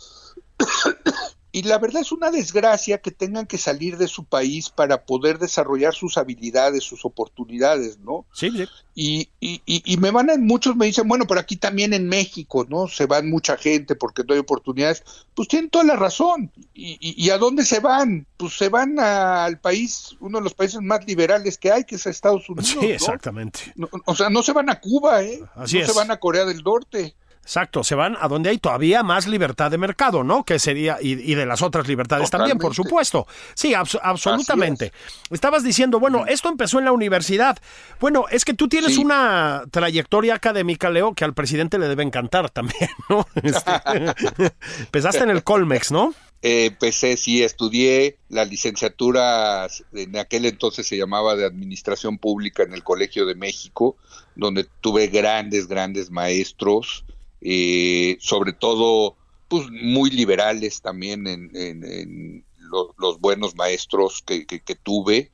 [1.57, 5.39] Y la verdad es una desgracia que tengan que salir de su país para poder
[5.39, 8.27] desarrollar sus habilidades, sus oportunidades, ¿no?
[8.35, 8.67] Sí, sí.
[8.95, 12.09] Y, y, y, y me van a, muchos me dicen, bueno, pero aquí también en
[12.11, 12.89] México, ¿no?
[12.89, 15.03] Se van mucha gente porque no hay oportunidades.
[15.35, 16.53] Pues tienen toda la razón.
[16.75, 18.27] ¿Y, y, a dónde se van?
[18.37, 21.95] Pues se van a- al país, uno de los países más liberales que hay, que
[21.95, 22.69] es Estados Unidos.
[22.69, 22.83] Sí, ¿no?
[22.83, 23.61] exactamente.
[23.77, 25.41] No, o sea, no se van a Cuba, ¿eh?
[25.55, 25.87] Así no es.
[25.91, 27.15] se van a Corea del Norte.
[27.47, 30.43] Exacto, se van a donde hay todavía más libertad de mercado, ¿no?
[30.45, 33.29] Que sería, y, y de las otras libertades también, por supuesto.
[33.55, 34.91] Sí, abs- absolutamente.
[35.31, 37.57] Estabas diciendo, bueno, esto empezó en la universidad.
[38.01, 39.01] Bueno, es que tú tienes Sí.
[39.05, 43.25] una trayectoria académica, Leo, que al presidente le debe encantar también, ¿no?
[43.41, 43.71] Este,
[44.81, 46.15] empezaste en el Colmex, ¿no?
[46.43, 52.75] Eh, empecé, sí, estudié la licenciatura, en aquel entonces se llamaba de Administración Pública en
[52.75, 53.97] el Colegio de México,
[54.35, 57.05] donde tuve grandes, grandes maestros,
[57.41, 59.17] eh, sobre todo,
[59.49, 65.31] pues muy liberales también en, en- en lo- los buenos maestros que- que tuve.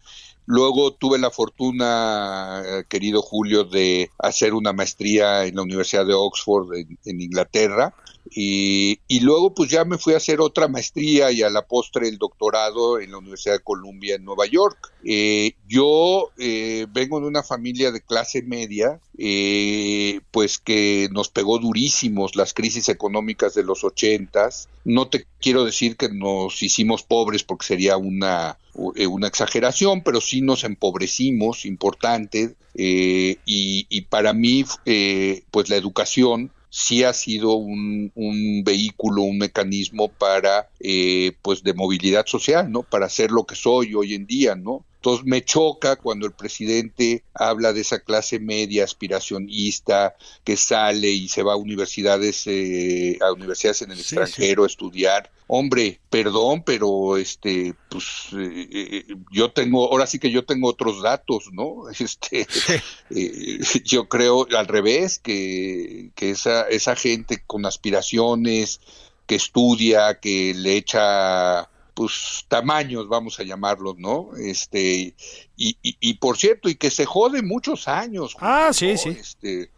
[0.46, 6.14] Luego tuve la fortuna, eh, querido Julio, de hacer una maestría en la Universidad de
[6.14, 7.94] Oxford, en- en Inglaterra.
[8.34, 12.08] Y, y luego pues ya me fui a hacer otra maestría y a la postre
[12.08, 14.92] el doctorado en la Universidad de Columbia en Nueva York.
[15.04, 21.58] Eh, yo eh, vengo de una familia de clase media, eh, pues que nos pegó
[21.58, 24.68] durísimos las crisis económicas de los ochentas.
[24.84, 30.40] No te quiero decir que nos hicimos pobres porque sería una, una exageración, pero sí
[30.40, 37.52] nos empobrecimos importante eh, y, y para mí eh, pues la educación sí ha sido
[37.54, 42.82] un, un vehículo, un mecanismo para, eh, pues, de movilidad social, ¿no?
[42.82, 44.82] Para ser lo que soy hoy en día, ¿no?
[45.02, 51.26] Entonces me choca cuando el presidente habla de esa clase media aspiracionista que sale y
[51.26, 55.28] se va a universidades, eh, a universidades en el Sí, extranjero a estudiar.
[55.48, 61.02] Hombre, perdón, pero este, pues eh, eh, yo tengo, ahora sí que yo tengo otros
[61.02, 61.90] datos, ¿no?
[61.98, 62.46] Este,
[63.10, 68.80] eh, yo creo al revés que, que esa, esa gente con aspiraciones,
[69.26, 74.30] que estudia, que le echa pues tamaños, vamos a llamarlos, ¿no?
[74.36, 75.14] Este,
[75.56, 78.36] y, y, y por cierto, y que se jode muchos años.
[78.40, 78.72] Ah, ¿no?
[78.72, 79.10] sí, sí.
[79.10, 79.70] Este,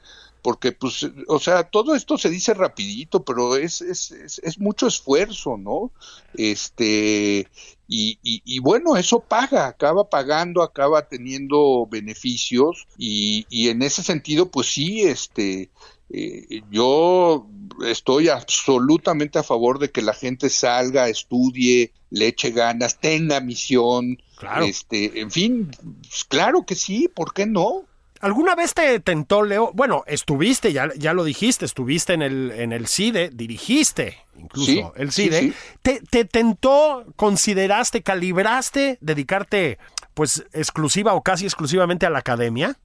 [0.44, 4.86] porque pues, o sea, todo esto se dice rapidito, pero es, es, es, es mucho
[4.86, 5.90] esfuerzo, ¿no?
[6.34, 7.48] Este,
[7.88, 14.02] y, y, y, bueno, eso paga, acaba pagando, acaba teniendo beneficios, y, y en ese
[14.02, 15.70] sentido, pues sí, este,
[16.16, 17.46] eh, yo
[17.86, 24.18] estoy absolutamente a favor de que la gente salga, estudie, le eche ganas, tenga misión,
[24.36, 24.64] Claro.
[24.66, 25.70] este, en fin,
[26.02, 27.84] pues, claro que sí, ¿por qué no?
[28.20, 29.70] ¿Alguna vez te tentó, Leo?
[29.74, 34.82] Bueno, estuviste, ya, ya lo dijiste, estuviste en el, en el CIDE, dirigiste incluso Sí,
[34.96, 35.40] el sí, CIDE.
[35.40, 35.52] sí.
[35.82, 39.78] ¿Te, ¿Te tentó, consideraste, calibraste dedicarte
[40.14, 42.78] pues exclusiva o casi exclusivamente a la academia?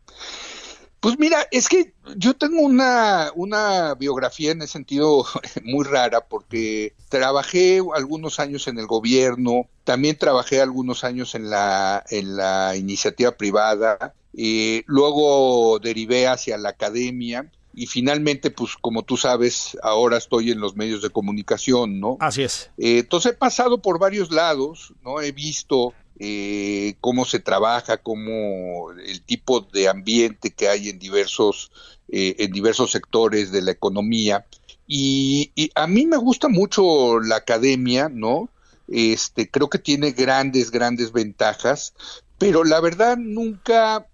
[1.00, 5.26] Pues mira, es que yo tengo una, una biografía en ese sentido
[5.64, 12.04] muy rara porque trabajé algunos años en el gobierno, también trabajé algunos años en la,
[12.10, 19.16] en la iniciativa privada, y luego derivé hacia la academia y finalmente, pues como tú
[19.16, 22.18] sabes, ahora estoy en los medios de comunicación, ¿no?
[22.20, 22.72] Así es.
[22.78, 25.22] Eh, entonces he pasado por varios lados, ¿no?
[25.22, 31.71] He visto eh, cómo se trabaja, cómo el tipo de ambiente que hay en diversos,
[32.10, 34.45] eh, en diversos sectores de la economía.
[34.86, 38.49] Y, y, a mí me gusta mucho la academia, ¿no?
[38.88, 41.93] Este, creo que tiene grandes, grandes ventajas,
[42.38, 44.08] pero la verdad nunca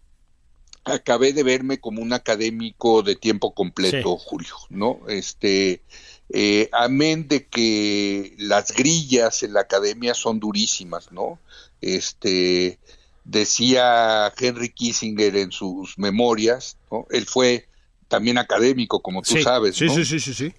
[0.84, 4.26] acabé de verme como un académico de tiempo completo, sí.
[4.28, 5.00] Julio, ¿no?
[5.08, 5.82] Este,
[6.30, 11.40] eh, amén de que las grillas en la academia son durísimas, ¿no?
[11.86, 12.80] Este,
[13.24, 17.06] decía Henry Kissinger en sus memorias, ¿no?
[17.12, 17.68] Él fue
[18.08, 19.96] también académico, como tú sí, sabes, sí, ¿no?
[19.96, 20.54] Sí, sí, sí, sí.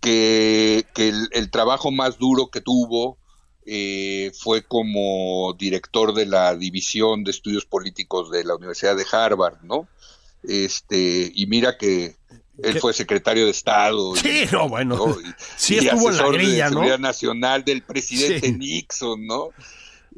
[0.00, 3.18] Que, que el, el, trabajo más duro que tuvo
[3.66, 9.62] eh, fue como director de la División de Estudios Políticos de la Universidad de Harvard,
[9.62, 9.88] ¿no?
[10.42, 12.16] este, y mira que
[12.62, 14.14] él fue secretario de Estado.
[14.16, 15.16] Sí, no, bueno.
[15.20, 18.52] Y, sí y estuvo en la asesor grilla, de nacional del presidente.
[18.52, 19.50] Nixon, ¿no?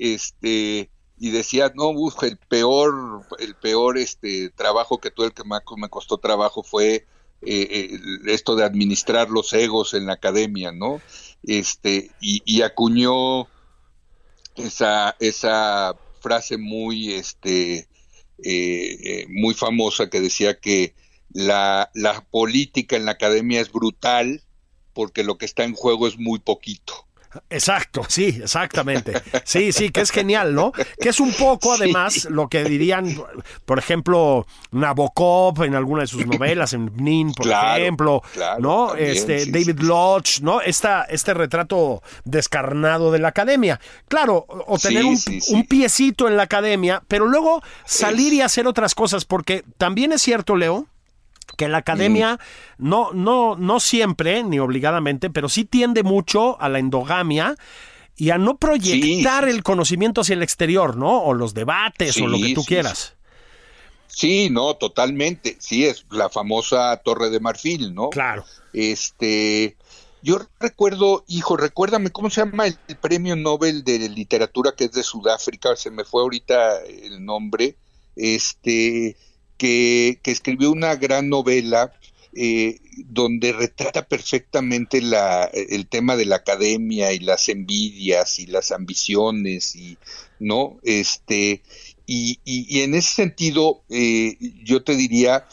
[0.01, 5.45] Este, y decía, no, uf, el peor, el peor este trabajo que tuve, el que
[5.45, 7.07] me costó trabajo fue eh,
[7.43, 11.03] eh, esto de administrar los egos en la academia, ¿no?
[11.43, 13.49] Este, y, acuñó
[14.57, 17.87] esa, esa frase muy, este,
[18.43, 20.95] eh, muy famosa que decía que
[21.31, 24.43] la, la política en la academia es brutal
[24.95, 27.07] porque lo que está en juego es muy poquito.
[27.49, 29.13] Exacto, sí, exactamente.
[29.45, 30.73] Sí, sí, que es genial, ¿no?
[31.01, 33.23] Que es un poco, además, lo que dirían,
[33.65, 38.87] por ejemplo, Nabokov en alguna de sus novelas, en Nin, por Claro, ejemplo, claro, ¿no?
[38.89, 39.81] también, este sí, David.
[39.81, 40.61] Lodge, ¿no?
[40.61, 43.81] Esta, este retrato descarnado de la academia.
[44.09, 48.95] Claro, o tener Sí, un piecito en la academia, pero luego salir y hacer otras
[48.95, 50.87] cosas, porque también es cierto, Leo,
[51.61, 52.41] que la academia
[52.79, 57.55] no, no, no siempre, ni obligadamente, pero sí tiende mucho a la endogamia
[58.17, 61.21] y a no proyectar Sí, el conocimiento hacia el exterior, ¿no?
[61.21, 63.15] O los debates o lo que tú sí, quieras.
[64.07, 65.59] Sí, no, totalmente.
[65.61, 68.09] Sí, es la famosa Torre de Marfil, ¿no?
[68.09, 68.47] Claro.
[68.73, 69.77] Este,
[70.23, 74.93] yo recuerdo, hijo, recuérdame cómo se llama el, el premio Nobel de literatura que es
[74.93, 77.77] de Sudáfrica, se me fue ahorita el nombre,
[78.17, 79.19] este,
[79.61, 81.93] que, que escribió una gran novela
[82.33, 88.73] eh, donde retrata perfectamente la, el tema de la academia y las envidias y las
[88.73, 89.99] ambiciones y
[90.39, 91.63] no, este,
[92.07, 95.45] y, y- y en ese sentido, eh, yo te diría,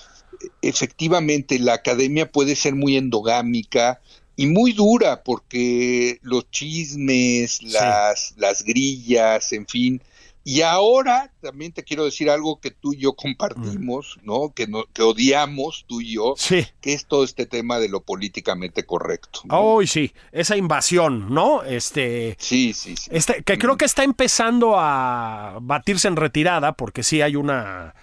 [0.62, 4.00] efectivamente la academia puede ser muy endogámica
[4.38, 10.02] y muy dura porque los chismes, las, las grillas, en fin.
[10.50, 14.54] Y ahora también te quiero decir algo que tú y yo compartimos, ¿no?
[14.56, 16.66] Que, no, que odiamos tú y yo, Sí.
[16.80, 19.42] que es todo este tema de lo políticamente correcto.
[19.44, 19.60] ¿no?
[19.60, 21.64] Hoy sí, esa invasión, ¿no?
[21.64, 23.10] Este, Sí, sí, sí.
[23.14, 27.94] este, que creo que está empezando a batirse en retirada, porque sí hay una.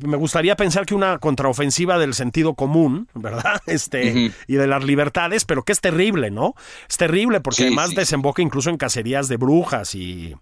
[0.00, 3.60] Me gustaría pensar que una contraofensiva del sentido común, ¿verdad?
[3.66, 6.54] Este, y de las libertades, pero que es terrible, ¿no?
[6.90, 7.94] Es terrible porque Sí, además sí.
[7.96, 10.34] desemboca incluso en cacerías de brujas y.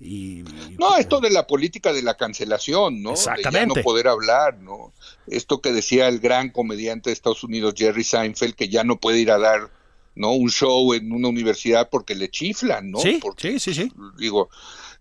[0.00, 0.42] y-
[0.78, 3.10] No, esto de la política de la cancelación, ¿no?
[3.10, 3.80] De ya Exactamente.
[3.80, 4.92] no poder hablar, ¿no?
[5.26, 9.18] Esto que decía el gran comediante de Estados Unidos, Jerry Seinfeld, que ya no puede
[9.20, 9.70] ir a dar,
[10.14, 10.32] ¿no?
[10.32, 12.98] Un show en una universidad porque le chiflan, ¿no?
[13.00, 13.92] Sí, Porque, sí, sí, sí.
[14.18, 14.50] Digo,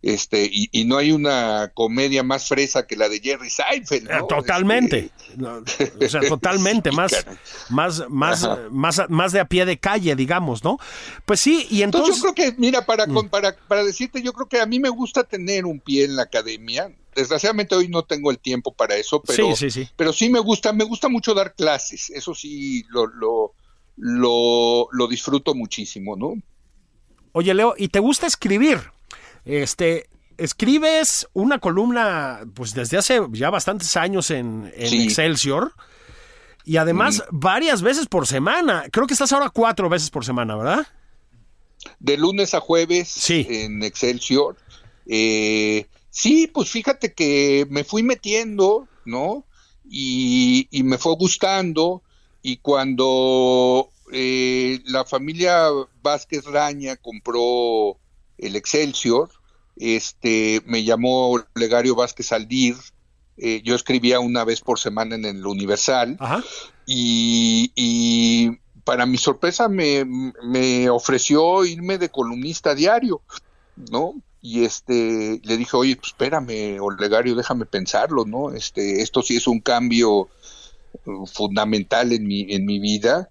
[0.08, 4.14] este, y, y no hay una comedia más fresa que la de Jerry Seinfeld, Eh,
[4.20, 4.28] ¿no?
[4.28, 5.10] Totalmente.
[5.30, 6.92] Este, O sea, totalmente.
[6.92, 7.26] Más,
[7.70, 10.78] más, más, más, más de a pie de calle, digamos, ¿no?
[11.26, 12.18] Pues sí, y entonces.
[12.18, 13.14] Entonces, yo creo que, mira, para, Mm.
[13.16, 16.16] con- para, para decirte, yo creo que a mí me gusta tener un pie en
[16.16, 16.94] la academia.
[17.16, 19.90] Desgraciadamente hoy no tengo el tiempo para eso, pero sí, sí, sí.
[19.96, 23.54] pero sí me gusta, me gusta mucho dar clases, eso sí lo, lo,
[23.98, 26.34] lo, lo disfruto muchísimo, ¿no?
[27.32, 28.80] Oye, Leo, ¿y te gusta escribir?
[29.46, 35.04] Este, escribes una columna, pues desde hace ya bastantes años en, en Sí.
[35.04, 35.74] Excelsior.
[36.68, 38.86] Y además, varias veces por semana.
[38.92, 40.88] Creo que estás ahora cuatro veces por semana, ¿verdad?
[42.00, 43.46] De lunes a jueves Sí.
[43.48, 44.58] en Excelsior.
[45.06, 49.46] Eh, sí, pues fíjate que me fui metiendo, ¿no?
[49.88, 52.02] Y, y me fue gustando.
[52.42, 55.68] Y cuando eh, la familia
[56.02, 58.00] Vázquez Raña compró
[58.38, 59.30] el Excelsior,
[59.78, 62.76] este, me llamó Legario Vázquez Aldir.
[63.38, 66.44] eh, yo escribía una vez por semana en el Universal Ajá.
[66.86, 68.52] y, y
[68.86, 73.22] para mi sorpresa me, me ofreció irme de columnista diario,
[73.92, 74.14] ¿no?
[74.42, 78.52] Y este le dije, oye, pues espérame, Olegario, déjame pensarlo, ¿no?
[78.52, 80.30] Este, esto sí es un cambio
[81.06, 83.28] uh, fundamental en mi, en mi vida.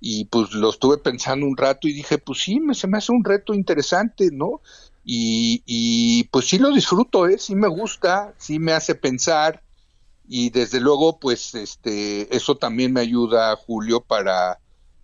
[0.00, 3.12] Y pues lo estuve pensando un rato y dije, pues sí, me, se me hace
[3.12, 4.60] un reto interesante, ¿no?
[5.04, 7.38] Y, y pues sí lo disfruto, ¿eh?
[7.38, 9.62] Sí me gusta, sí me hace pensar
[10.28, 14.58] y desde luego pues este eso también me ayuda Julio para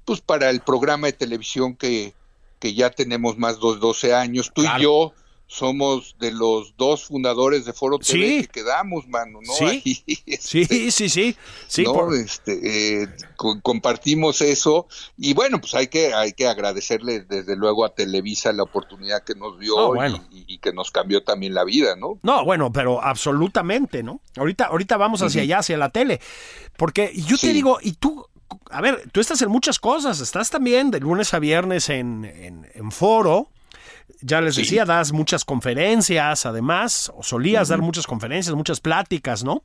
[0.05, 2.12] pues para el programa de televisión que,
[2.59, 4.78] que ya tenemos más de 12 años tú Claro.
[4.80, 5.12] y yo
[5.53, 8.40] somos de los dos fundadores de Foro TV Sí.
[8.42, 9.64] que quedamos mano no Sí.
[9.64, 10.03] Ahí,
[10.40, 11.36] Sí, este, sí, sí.
[11.68, 11.92] Sí, ¿no?
[11.92, 14.86] por- Este, eh, co- compartimos eso
[15.18, 19.34] y bueno pues hay que hay que agradecerle desde luego a Televisa la oportunidad que
[19.34, 20.24] nos dio Ah, y- bueno.
[20.30, 24.20] y, y que nos cambió también la vida no No, bueno, pero absolutamente, ¿no?
[24.36, 26.20] Ahorita, ahorita vamos hacia allá, hacia la tele.
[26.76, 28.26] Porque yo te digo, y tú,
[28.70, 30.20] a ver, tú estás en muchas cosas.
[30.20, 33.48] Estás también de lunes a viernes en, en, en foro.
[34.23, 39.64] Ya les decía, das muchas conferencias, además, o solías dar muchas conferencias, muchas pláticas, ¿no?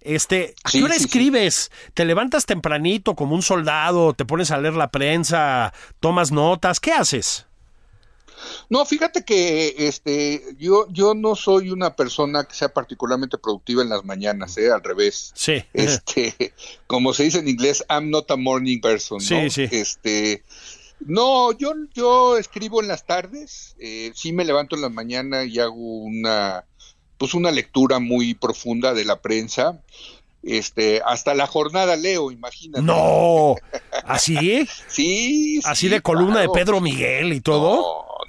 [0.00, 1.70] Este, ¿a qué hora escribes?
[1.94, 6.80] ¿Te levantas tempranito como un soldado, te pones a leer la prensa, tomas notas?
[6.80, 7.46] ¿Qué haces?
[8.68, 13.88] No, fíjate que este, yo, yo no soy una persona que sea particularmente productiva en
[13.88, 14.70] las mañanas, ¿eh?
[14.70, 15.32] al revés.
[15.34, 15.64] Sí.
[15.72, 16.52] Este,
[16.86, 19.18] como se dice en inglés, I'm not a morning person.
[19.18, 19.24] ¿no?
[19.24, 19.68] Sí, sí.
[19.70, 20.42] Este,
[21.06, 25.58] no, yo, yo escribo en las tardes, eh, sí me levanto en la mañana y
[25.58, 26.64] hago una,
[27.18, 29.80] pues una lectura muy profunda de la prensa.
[30.42, 32.82] Este, hasta la jornada leo, imagínate.
[32.84, 33.54] No,
[34.04, 34.66] ¿así?
[34.88, 36.52] sí, ¿Así sí, de columna claro.
[36.52, 37.76] de Pedro Miguel y todo?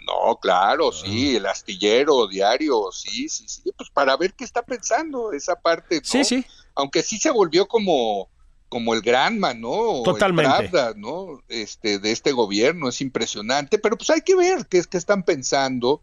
[0.06, 4.62] No, no, claro, sí, el astillero diario, sí, sí, sí, pues para ver qué está
[4.62, 6.02] pensando esa parte, ¿no?
[6.04, 6.46] Sí, sí.
[6.76, 8.30] Aunque sí se volvió como
[8.74, 10.00] como el Granma, ¿no?
[10.00, 10.70] El Totalmente.
[10.70, 11.44] Pravda, ¿no?
[11.48, 15.22] Este de este gobierno es impresionante, pero pues hay que ver qué es que están
[15.22, 16.02] pensando.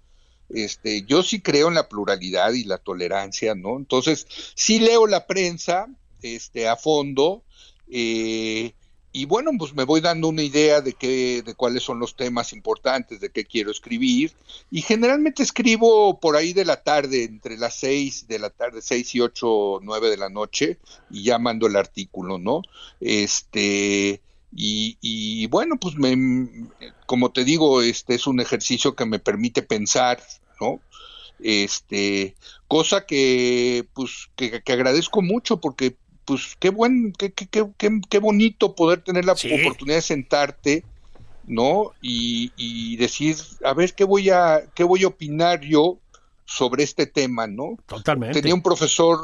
[0.48, 3.76] Este, yo sí creo en la pluralidad y la tolerancia, ¿no?
[3.76, 5.88] Entonces, sí leo la prensa,
[6.22, 7.42] este, a fondo,
[7.90, 8.74] eh,
[9.12, 12.52] y bueno, pues me voy dando una idea de qué, de cuáles son los temas
[12.52, 14.32] importantes, de qué quiero escribir,
[14.70, 19.14] y generalmente escribo por ahí de la tarde, entre las seis de la tarde, seis
[19.14, 20.78] y ocho, nueve de la noche,
[21.10, 22.62] y ya mando el artículo, ¿no?
[23.00, 24.20] Este,
[24.54, 26.68] y, y bueno, pues me,
[27.06, 30.22] como te digo, este es un ejercicio que me permite pensar,
[30.60, 30.80] ¿no?
[31.40, 32.36] Este,
[32.68, 35.96] cosa que, pues, que, que agradezco mucho porque
[36.30, 39.52] pues qué buen, qué, qué, qué, qué bonito poder tener la Sí.
[39.52, 40.84] oportunidad de sentarte,
[41.48, 41.92] ¿no?
[42.00, 45.98] Y, y decir, a ver qué voy a, qué voy a opinar yo
[46.44, 47.76] sobre este tema, ¿no?
[47.86, 48.40] Totalmente.
[48.40, 49.18] Tenía un profesor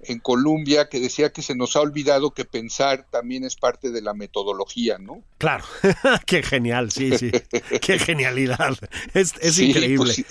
[0.00, 4.02] en Colombia que decía que se nos ha olvidado que pensar también es parte de
[4.02, 5.22] la metodología, ¿no?
[5.38, 5.64] Claro,
[6.26, 7.30] qué genial, sí, sí,
[7.80, 8.76] qué genialidad,
[9.14, 9.96] es, es Sí, increíble.
[10.14, 10.26] pues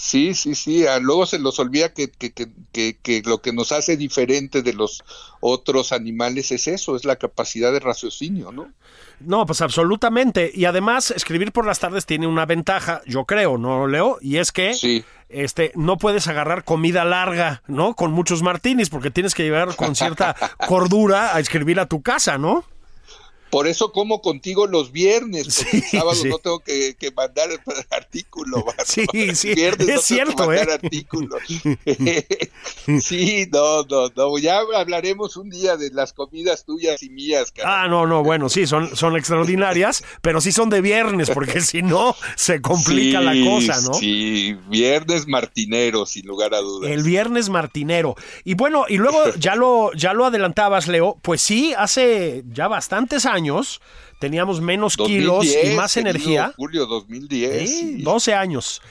[0.00, 0.34] sí.
[0.34, 0.86] Sí, sí, sí.
[0.86, 4.62] ah, Luego se los olvida que, que, que, que, que lo que nos hace diferente
[4.62, 5.02] de los
[5.40, 8.72] otros animales es eso, es la capacidad de raciocinio, ¿no?
[9.20, 10.50] No, pues absolutamente.
[10.54, 14.18] Y además, escribir por las tardes tiene una ventaja, yo creo, ¿no, Leo?
[14.22, 15.04] Y es que Sí.
[15.28, 17.94] este, no puedes agarrar comida larga, ¿no?
[17.94, 20.34] Con muchos martinis, porque tienes que llegar con cierta
[20.66, 22.64] cordura a escribir a tu casa, ¿no?
[23.50, 26.28] Por eso como contigo los viernes, porque Sí, el sábado sí.
[26.28, 27.58] no tengo que, que mandar el
[27.90, 28.64] artículo.
[28.84, 30.72] Sí, sí, viernes es no cierto, tengo que mandar ¿eh?
[30.84, 31.36] artículo.
[33.00, 34.38] sí, no, no, no.
[34.38, 37.82] Ya hablaremos un día de las comidas tuyas y mías, cara.
[37.82, 41.82] Ah, no, no, bueno, sí, son, son extraordinarias, pero sí son de viernes, porque si
[41.82, 43.94] no, se complica la cosa, ¿no?
[43.94, 46.90] Sí, viernes martinero, sin lugar a dudas.
[46.90, 48.14] El viernes martinero.
[48.44, 53.26] Y bueno, y luego ya lo, ya lo adelantabas, Leo, pues sí, hace ya bastantes
[53.26, 53.39] años
[54.18, 56.52] teníamos menos kilos y 2010, más energía.
[56.56, 57.68] Julio 2010.
[57.68, 58.02] Sí, sí.
[58.02, 58.82] 12 años.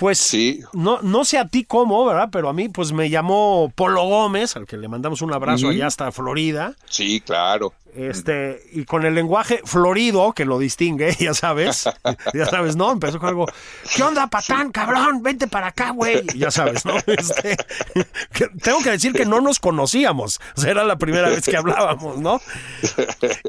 [0.00, 0.60] Pues Sí.
[0.72, 2.30] no, no sé a ti cómo, ¿verdad?
[2.32, 5.86] Pero a mí pues me llamó Polo Gómez, al que le mandamos un abrazo allá
[5.86, 6.74] hasta Florida.
[6.88, 7.74] Sí, claro.
[7.94, 11.84] Este, y con el lenguaje florido que lo distingue, ya sabes,
[12.34, 12.92] ya sabes, ¿no?
[12.92, 13.46] Empezó con algo,
[13.94, 15.22] ¿qué onda, patán, cabrón?
[15.22, 16.22] Vente para acá, güey.
[16.36, 16.94] Ya sabes, ¿no?
[17.06, 17.56] Este,
[18.32, 21.56] que- tengo que decir que no nos conocíamos, o sea, era la primera vez que
[21.58, 22.40] hablábamos, ¿no?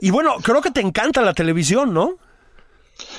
[0.02, 2.16] Y bueno, creo que te encanta la televisión, ¿no?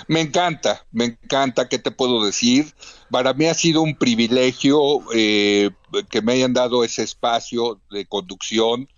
[0.08, 2.72] Me encanta, me encanta, ¿qué te puedo decir?
[3.10, 5.70] Para mí ha sido un privilegio eh,
[6.10, 8.88] que me hayan dado ese espacio de conducción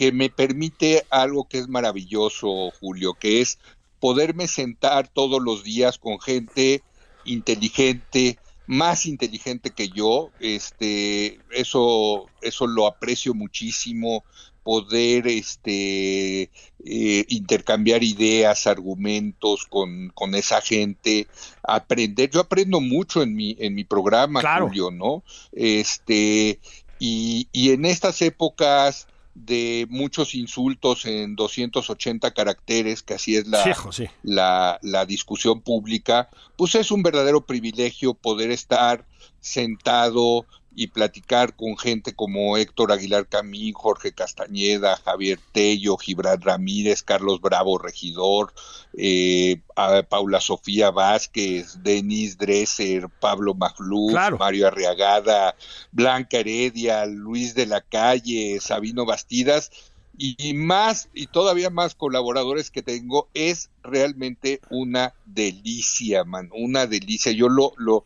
[0.00, 3.58] que me permite algo que es maravilloso, Julio, que es
[3.98, 6.82] poderme sentar todos los días con gente
[7.26, 14.24] inteligente, más inteligente que yo, este, eso, eso lo aprecio muchísimo,
[14.62, 16.50] poder este
[16.84, 21.26] eh, intercambiar ideas, argumentos con, con esa gente,
[21.62, 24.66] aprender, yo aprendo mucho en mi, en mi programa, Claro.
[24.68, 25.22] Julio, ¿no?
[25.52, 26.58] Este,
[26.98, 33.62] y, y en estas épocas de muchos insultos en 280 caracteres, que así es la,
[33.62, 34.06] Sí, hijo, sí.
[34.22, 39.06] la, la discusión pública, pues es un verdadero privilegio poder estar
[39.40, 40.44] sentado
[40.80, 47.42] y platicar con gente como Héctor Aguilar Camín, Jorge Castañeda, Javier Tello, Gibran Ramírez, Carlos
[47.42, 48.54] Bravo Regidor,
[48.96, 54.38] eh, a Paula Sofía Vázquez, Denis Dresser, Pablo Magluf, Claro.
[54.38, 55.54] Mario Arriagada,
[55.92, 59.70] Blanca Heredia, Luis de la Calle, Sabino Bastidas,
[60.16, 66.86] y, y más y todavía más colaboradores que tengo es realmente una delicia man una
[66.86, 68.04] delicia yo lo lo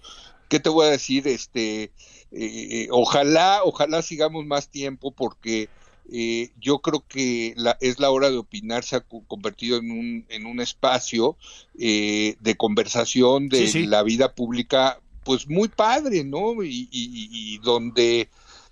[0.49, 1.91] qué te voy a decir este
[2.37, 5.69] eh, ojalá ojalá sigamos más tiempo porque
[6.11, 10.27] eh, yo creo que la, es la hora de opinar, se ha convertido en un,
[10.29, 11.37] en un espacio
[11.79, 16.63] eh, de conversación de la vida pública, pues muy padre, ¿no?
[16.63, 18.29] Y, donde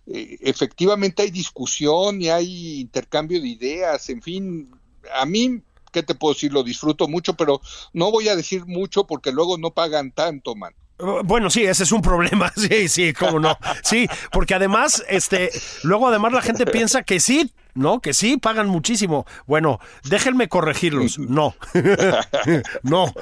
[0.07, 4.71] eh, efectivamente hay discusión y hay intercambio de ideas, en fin,
[5.15, 6.53] a mí ¿qué te puedo decir?
[6.53, 7.61] Lo disfruto mucho, pero
[7.93, 10.75] no voy a decir mucho porque luego no pagan tanto, man.
[11.25, 13.59] Bueno, sí, ese es un problema, sí, sí, cómo no.
[13.83, 15.51] Sí, porque además, este,
[15.83, 18.01] luego además la gente piensa que sí, ¿no?
[18.01, 19.27] Que sí, pagan muchísimo.
[19.47, 21.19] Bueno, déjenme corregirlos.
[21.19, 21.55] No.
[22.83, 23.13] no.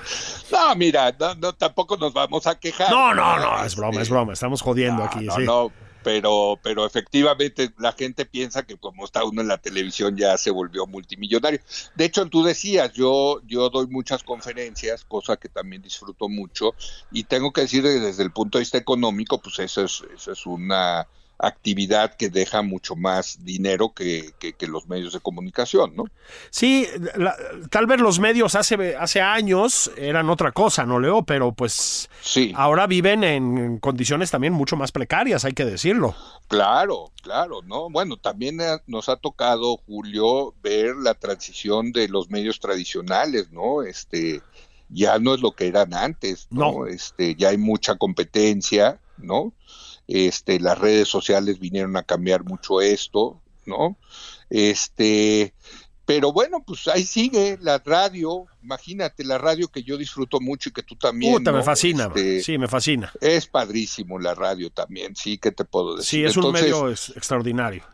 [0.53, 2.91] No, mira, no, tampoco nos vamos a quejar.
[2.91, 4.33] No, no, no, es broma, es broma.
[4.33, 5.25] Estamos jodiendo aquí.
[5.25, 5.43] No, sí.
[5.45, 5.73] no,
[6.03, 10.51] pero, pero efectivamente la gente piensa que como está uno en la televisión ya se
[10.51, 11.61] volvió multimillonario.
[11.95, 16.75] De hecho, tú decías, yo, yo doy muchas conferencias, cosa que también disfruto mucho,
[17.11, 20.33] y tengo que decir que desde el punto de vista económico, pues eso es, eso
[20.33, 21.07] es una
[21.43, 26.05] actividad que deja mucho más dinero que, que, los medios de comunicación, ¿no?
[26.51, 26.87] Sí,
[27.71, 31.23] tal vez los medios hace, hace años eran otra cosa, ¿no, Leo?
[31.23, 32.53] Pero pues sí.
[32.55, 36.15] ahora viven en condiciones también mucho más precarias, hay que decirlo.
[36.49, 37.91] Claro, claro, ¿no?
[37.91, 43.83] Bueno, también nos ha tocado, Julio, ver la transición de los medios tradicionales, ¿no?
[43.83, 44.43] Este,
[44.89, 46.87] ya no es lo que eran antes, ¿no?
[46.87, 49.53] Este, ya hay mucha competencia, ¿no?
[50.11, 53.97] Este, las redes sociales vinieron a cambiar mucho esto, ¿no?
[54.51, 55.55] Este,
[56.05, 60.73] pero bueno, pues ahí sigue la radio, imagínate, la radio que yo disfruto mucho y
[60.73, 61.35] que tú también.
[61.35, 63.13] Puta, me fascina, este, sí, me fascina.
[63.21, 66.09] Es padrísimo la radio también, sí, ¿qué te puedo decir?
[66.09, 67.85] Sí, es un medio extraordinario.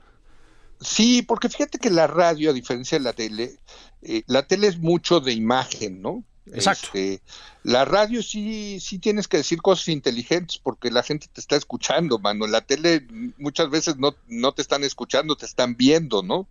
[0.81, 3.59] Sí, porque fíjate que la radio, a diferencia de la tele,
[4.01, 6.25] eh, la tele es mucho de imagen, ¿no?
[6.53, 6.89] Exacto.
[6.95, 7.21] Este,
[7.63, 12.19] la radio sí, sí tienes que decir cosas inteligentes porque la gente te está escuchando,
[12.19, 12.47] mano.
[12.47, 13.07] La tele
[13.39, 16.47] muchas veces no, no te están escuchando, te están viendo, ¿no?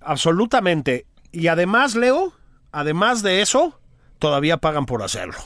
[0.00, 1.06] Absolutamente.
[1.30, 2.32] Y además, Leo,
[2.72, 3.78] además de eso,
[4.18, 5.38] todavía pagan por hacerlo.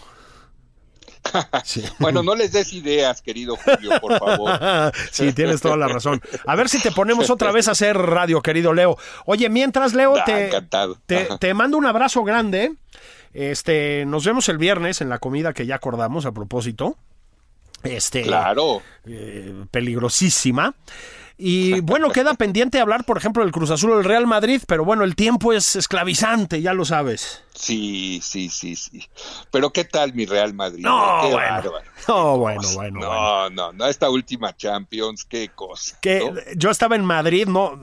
[1.98, 4.92] Bueno, no les des ideas, querido Julio, por favor.
[5.10, 6.20] sí, tienes toda la razón.
[6.46, 8.96] A ver si te ponemos otra vez a hacer radio, querido Leo.
[9.24, 10.50] Oye, mientras, Leo, te,
[11.06, 12.72] te, te, mando un abrazo grande.
[13.36, 16.96] Este, nos vemos el viernes en la comida que ya acordamos a propósito.
[17.82, 18.80] Este, claro.
[19.04, 20.74] Eh, peligrosísima.
[21.36, 24.86] Y bueno, queda pendiente hablar, por ejemplo, del Cruz Azul o del Real Madrid, pero
[24.86, 27.42] bueno, el tiempo es esclavizante, ya lo sabes.
[27.54, 29.06] Sí, sí, sí, sí.
[29.50, 30.82] Pero ¿qué tal mi Real Madrid?
[30.82, 31.72] No, bueno.
[32.08, 33.00] No, bueno, bueno.
[33.00, 35.98] No, no, no, esta última Champions, qué cosa.
[36.00, 37.78] Que yo estaba en Madrid, no,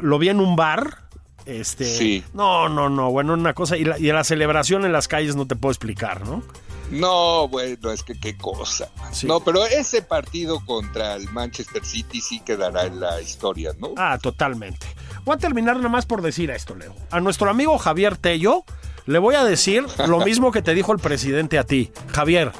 [0.00, 1.05] lo vi en un bar
[1.46, 2.24] este, sí.
[2.34, 5.46] No, no, no, bueno, una cosa, y la, y la celebración en las calles no
[5.46, 6.42] te puedo explicar, ¿no?
[6.90, 8.88] No, bueno, es que qué cosa.
[9.24, 13.94] No, pero ese partido contra el Manchester City sí quedará en la historia, ¿no?
[13.96, 14.86] Ah, totalmente.
[15.24, 16.94] Voy a terminar nomás por decir esto, Leo.
[17.10, 18.64] A nuestro amigo Javier Tello
[19.06, 21.90] le voy a decir lo mismo que te dijo el presidente a ti.
[22.12, 22.52] Javier,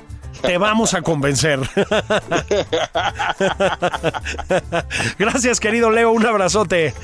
[0.42, 1.60] te vamos a convencer.
[5.18, 6.10] Gracias, querido Leo.
[6.10, 6.94] Un abrazote.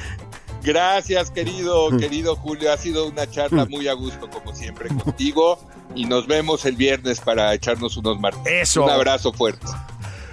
[0.62, 2.72] Gracias, querido, querido Julio.
[2.72, 5.58] Ha sido una charla muy a gusto, como siempre, contigo.
[5.94, 8.42] Y nos vemos el viernes para echarnos unos martes.
[8.46, 8.84] Eso.
[8.84, 9.66] Un abrazo fuerte.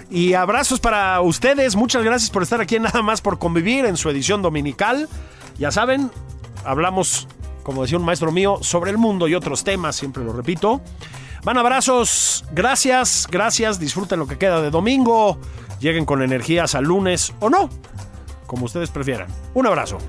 [0.09, 1.75] Y abrazos para ustedes.
[1.75, 5.09] Muchas gracias por estar aquí Nada más por convivir en su edición dominical.
[5.57, 6.09] Ya saben,
[6.63, 7.27] hablamos,
[7.63, 10.81] como decía un maestro mío, sobre el mundo y otros temas, siempre lo repito.
[11.43, 15.37] Van abrazos, gracias, gracias, disfruten lo que queda de domingo,
[15.79, 17.69] lleguen con energías al lunes o no
[18.49, 19.27] como ustedes prefieran.
[19.53, 19.99] Un abrazo.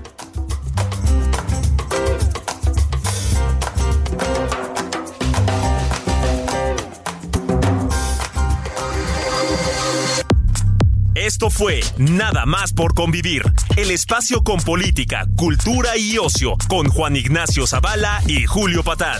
[11.13, 13.43] Esto fue Nada más por convivir,
[13.77, 19.19] el espacio con política, cultura y ocio, con Juan Ignacio Zavala y Julio Patán.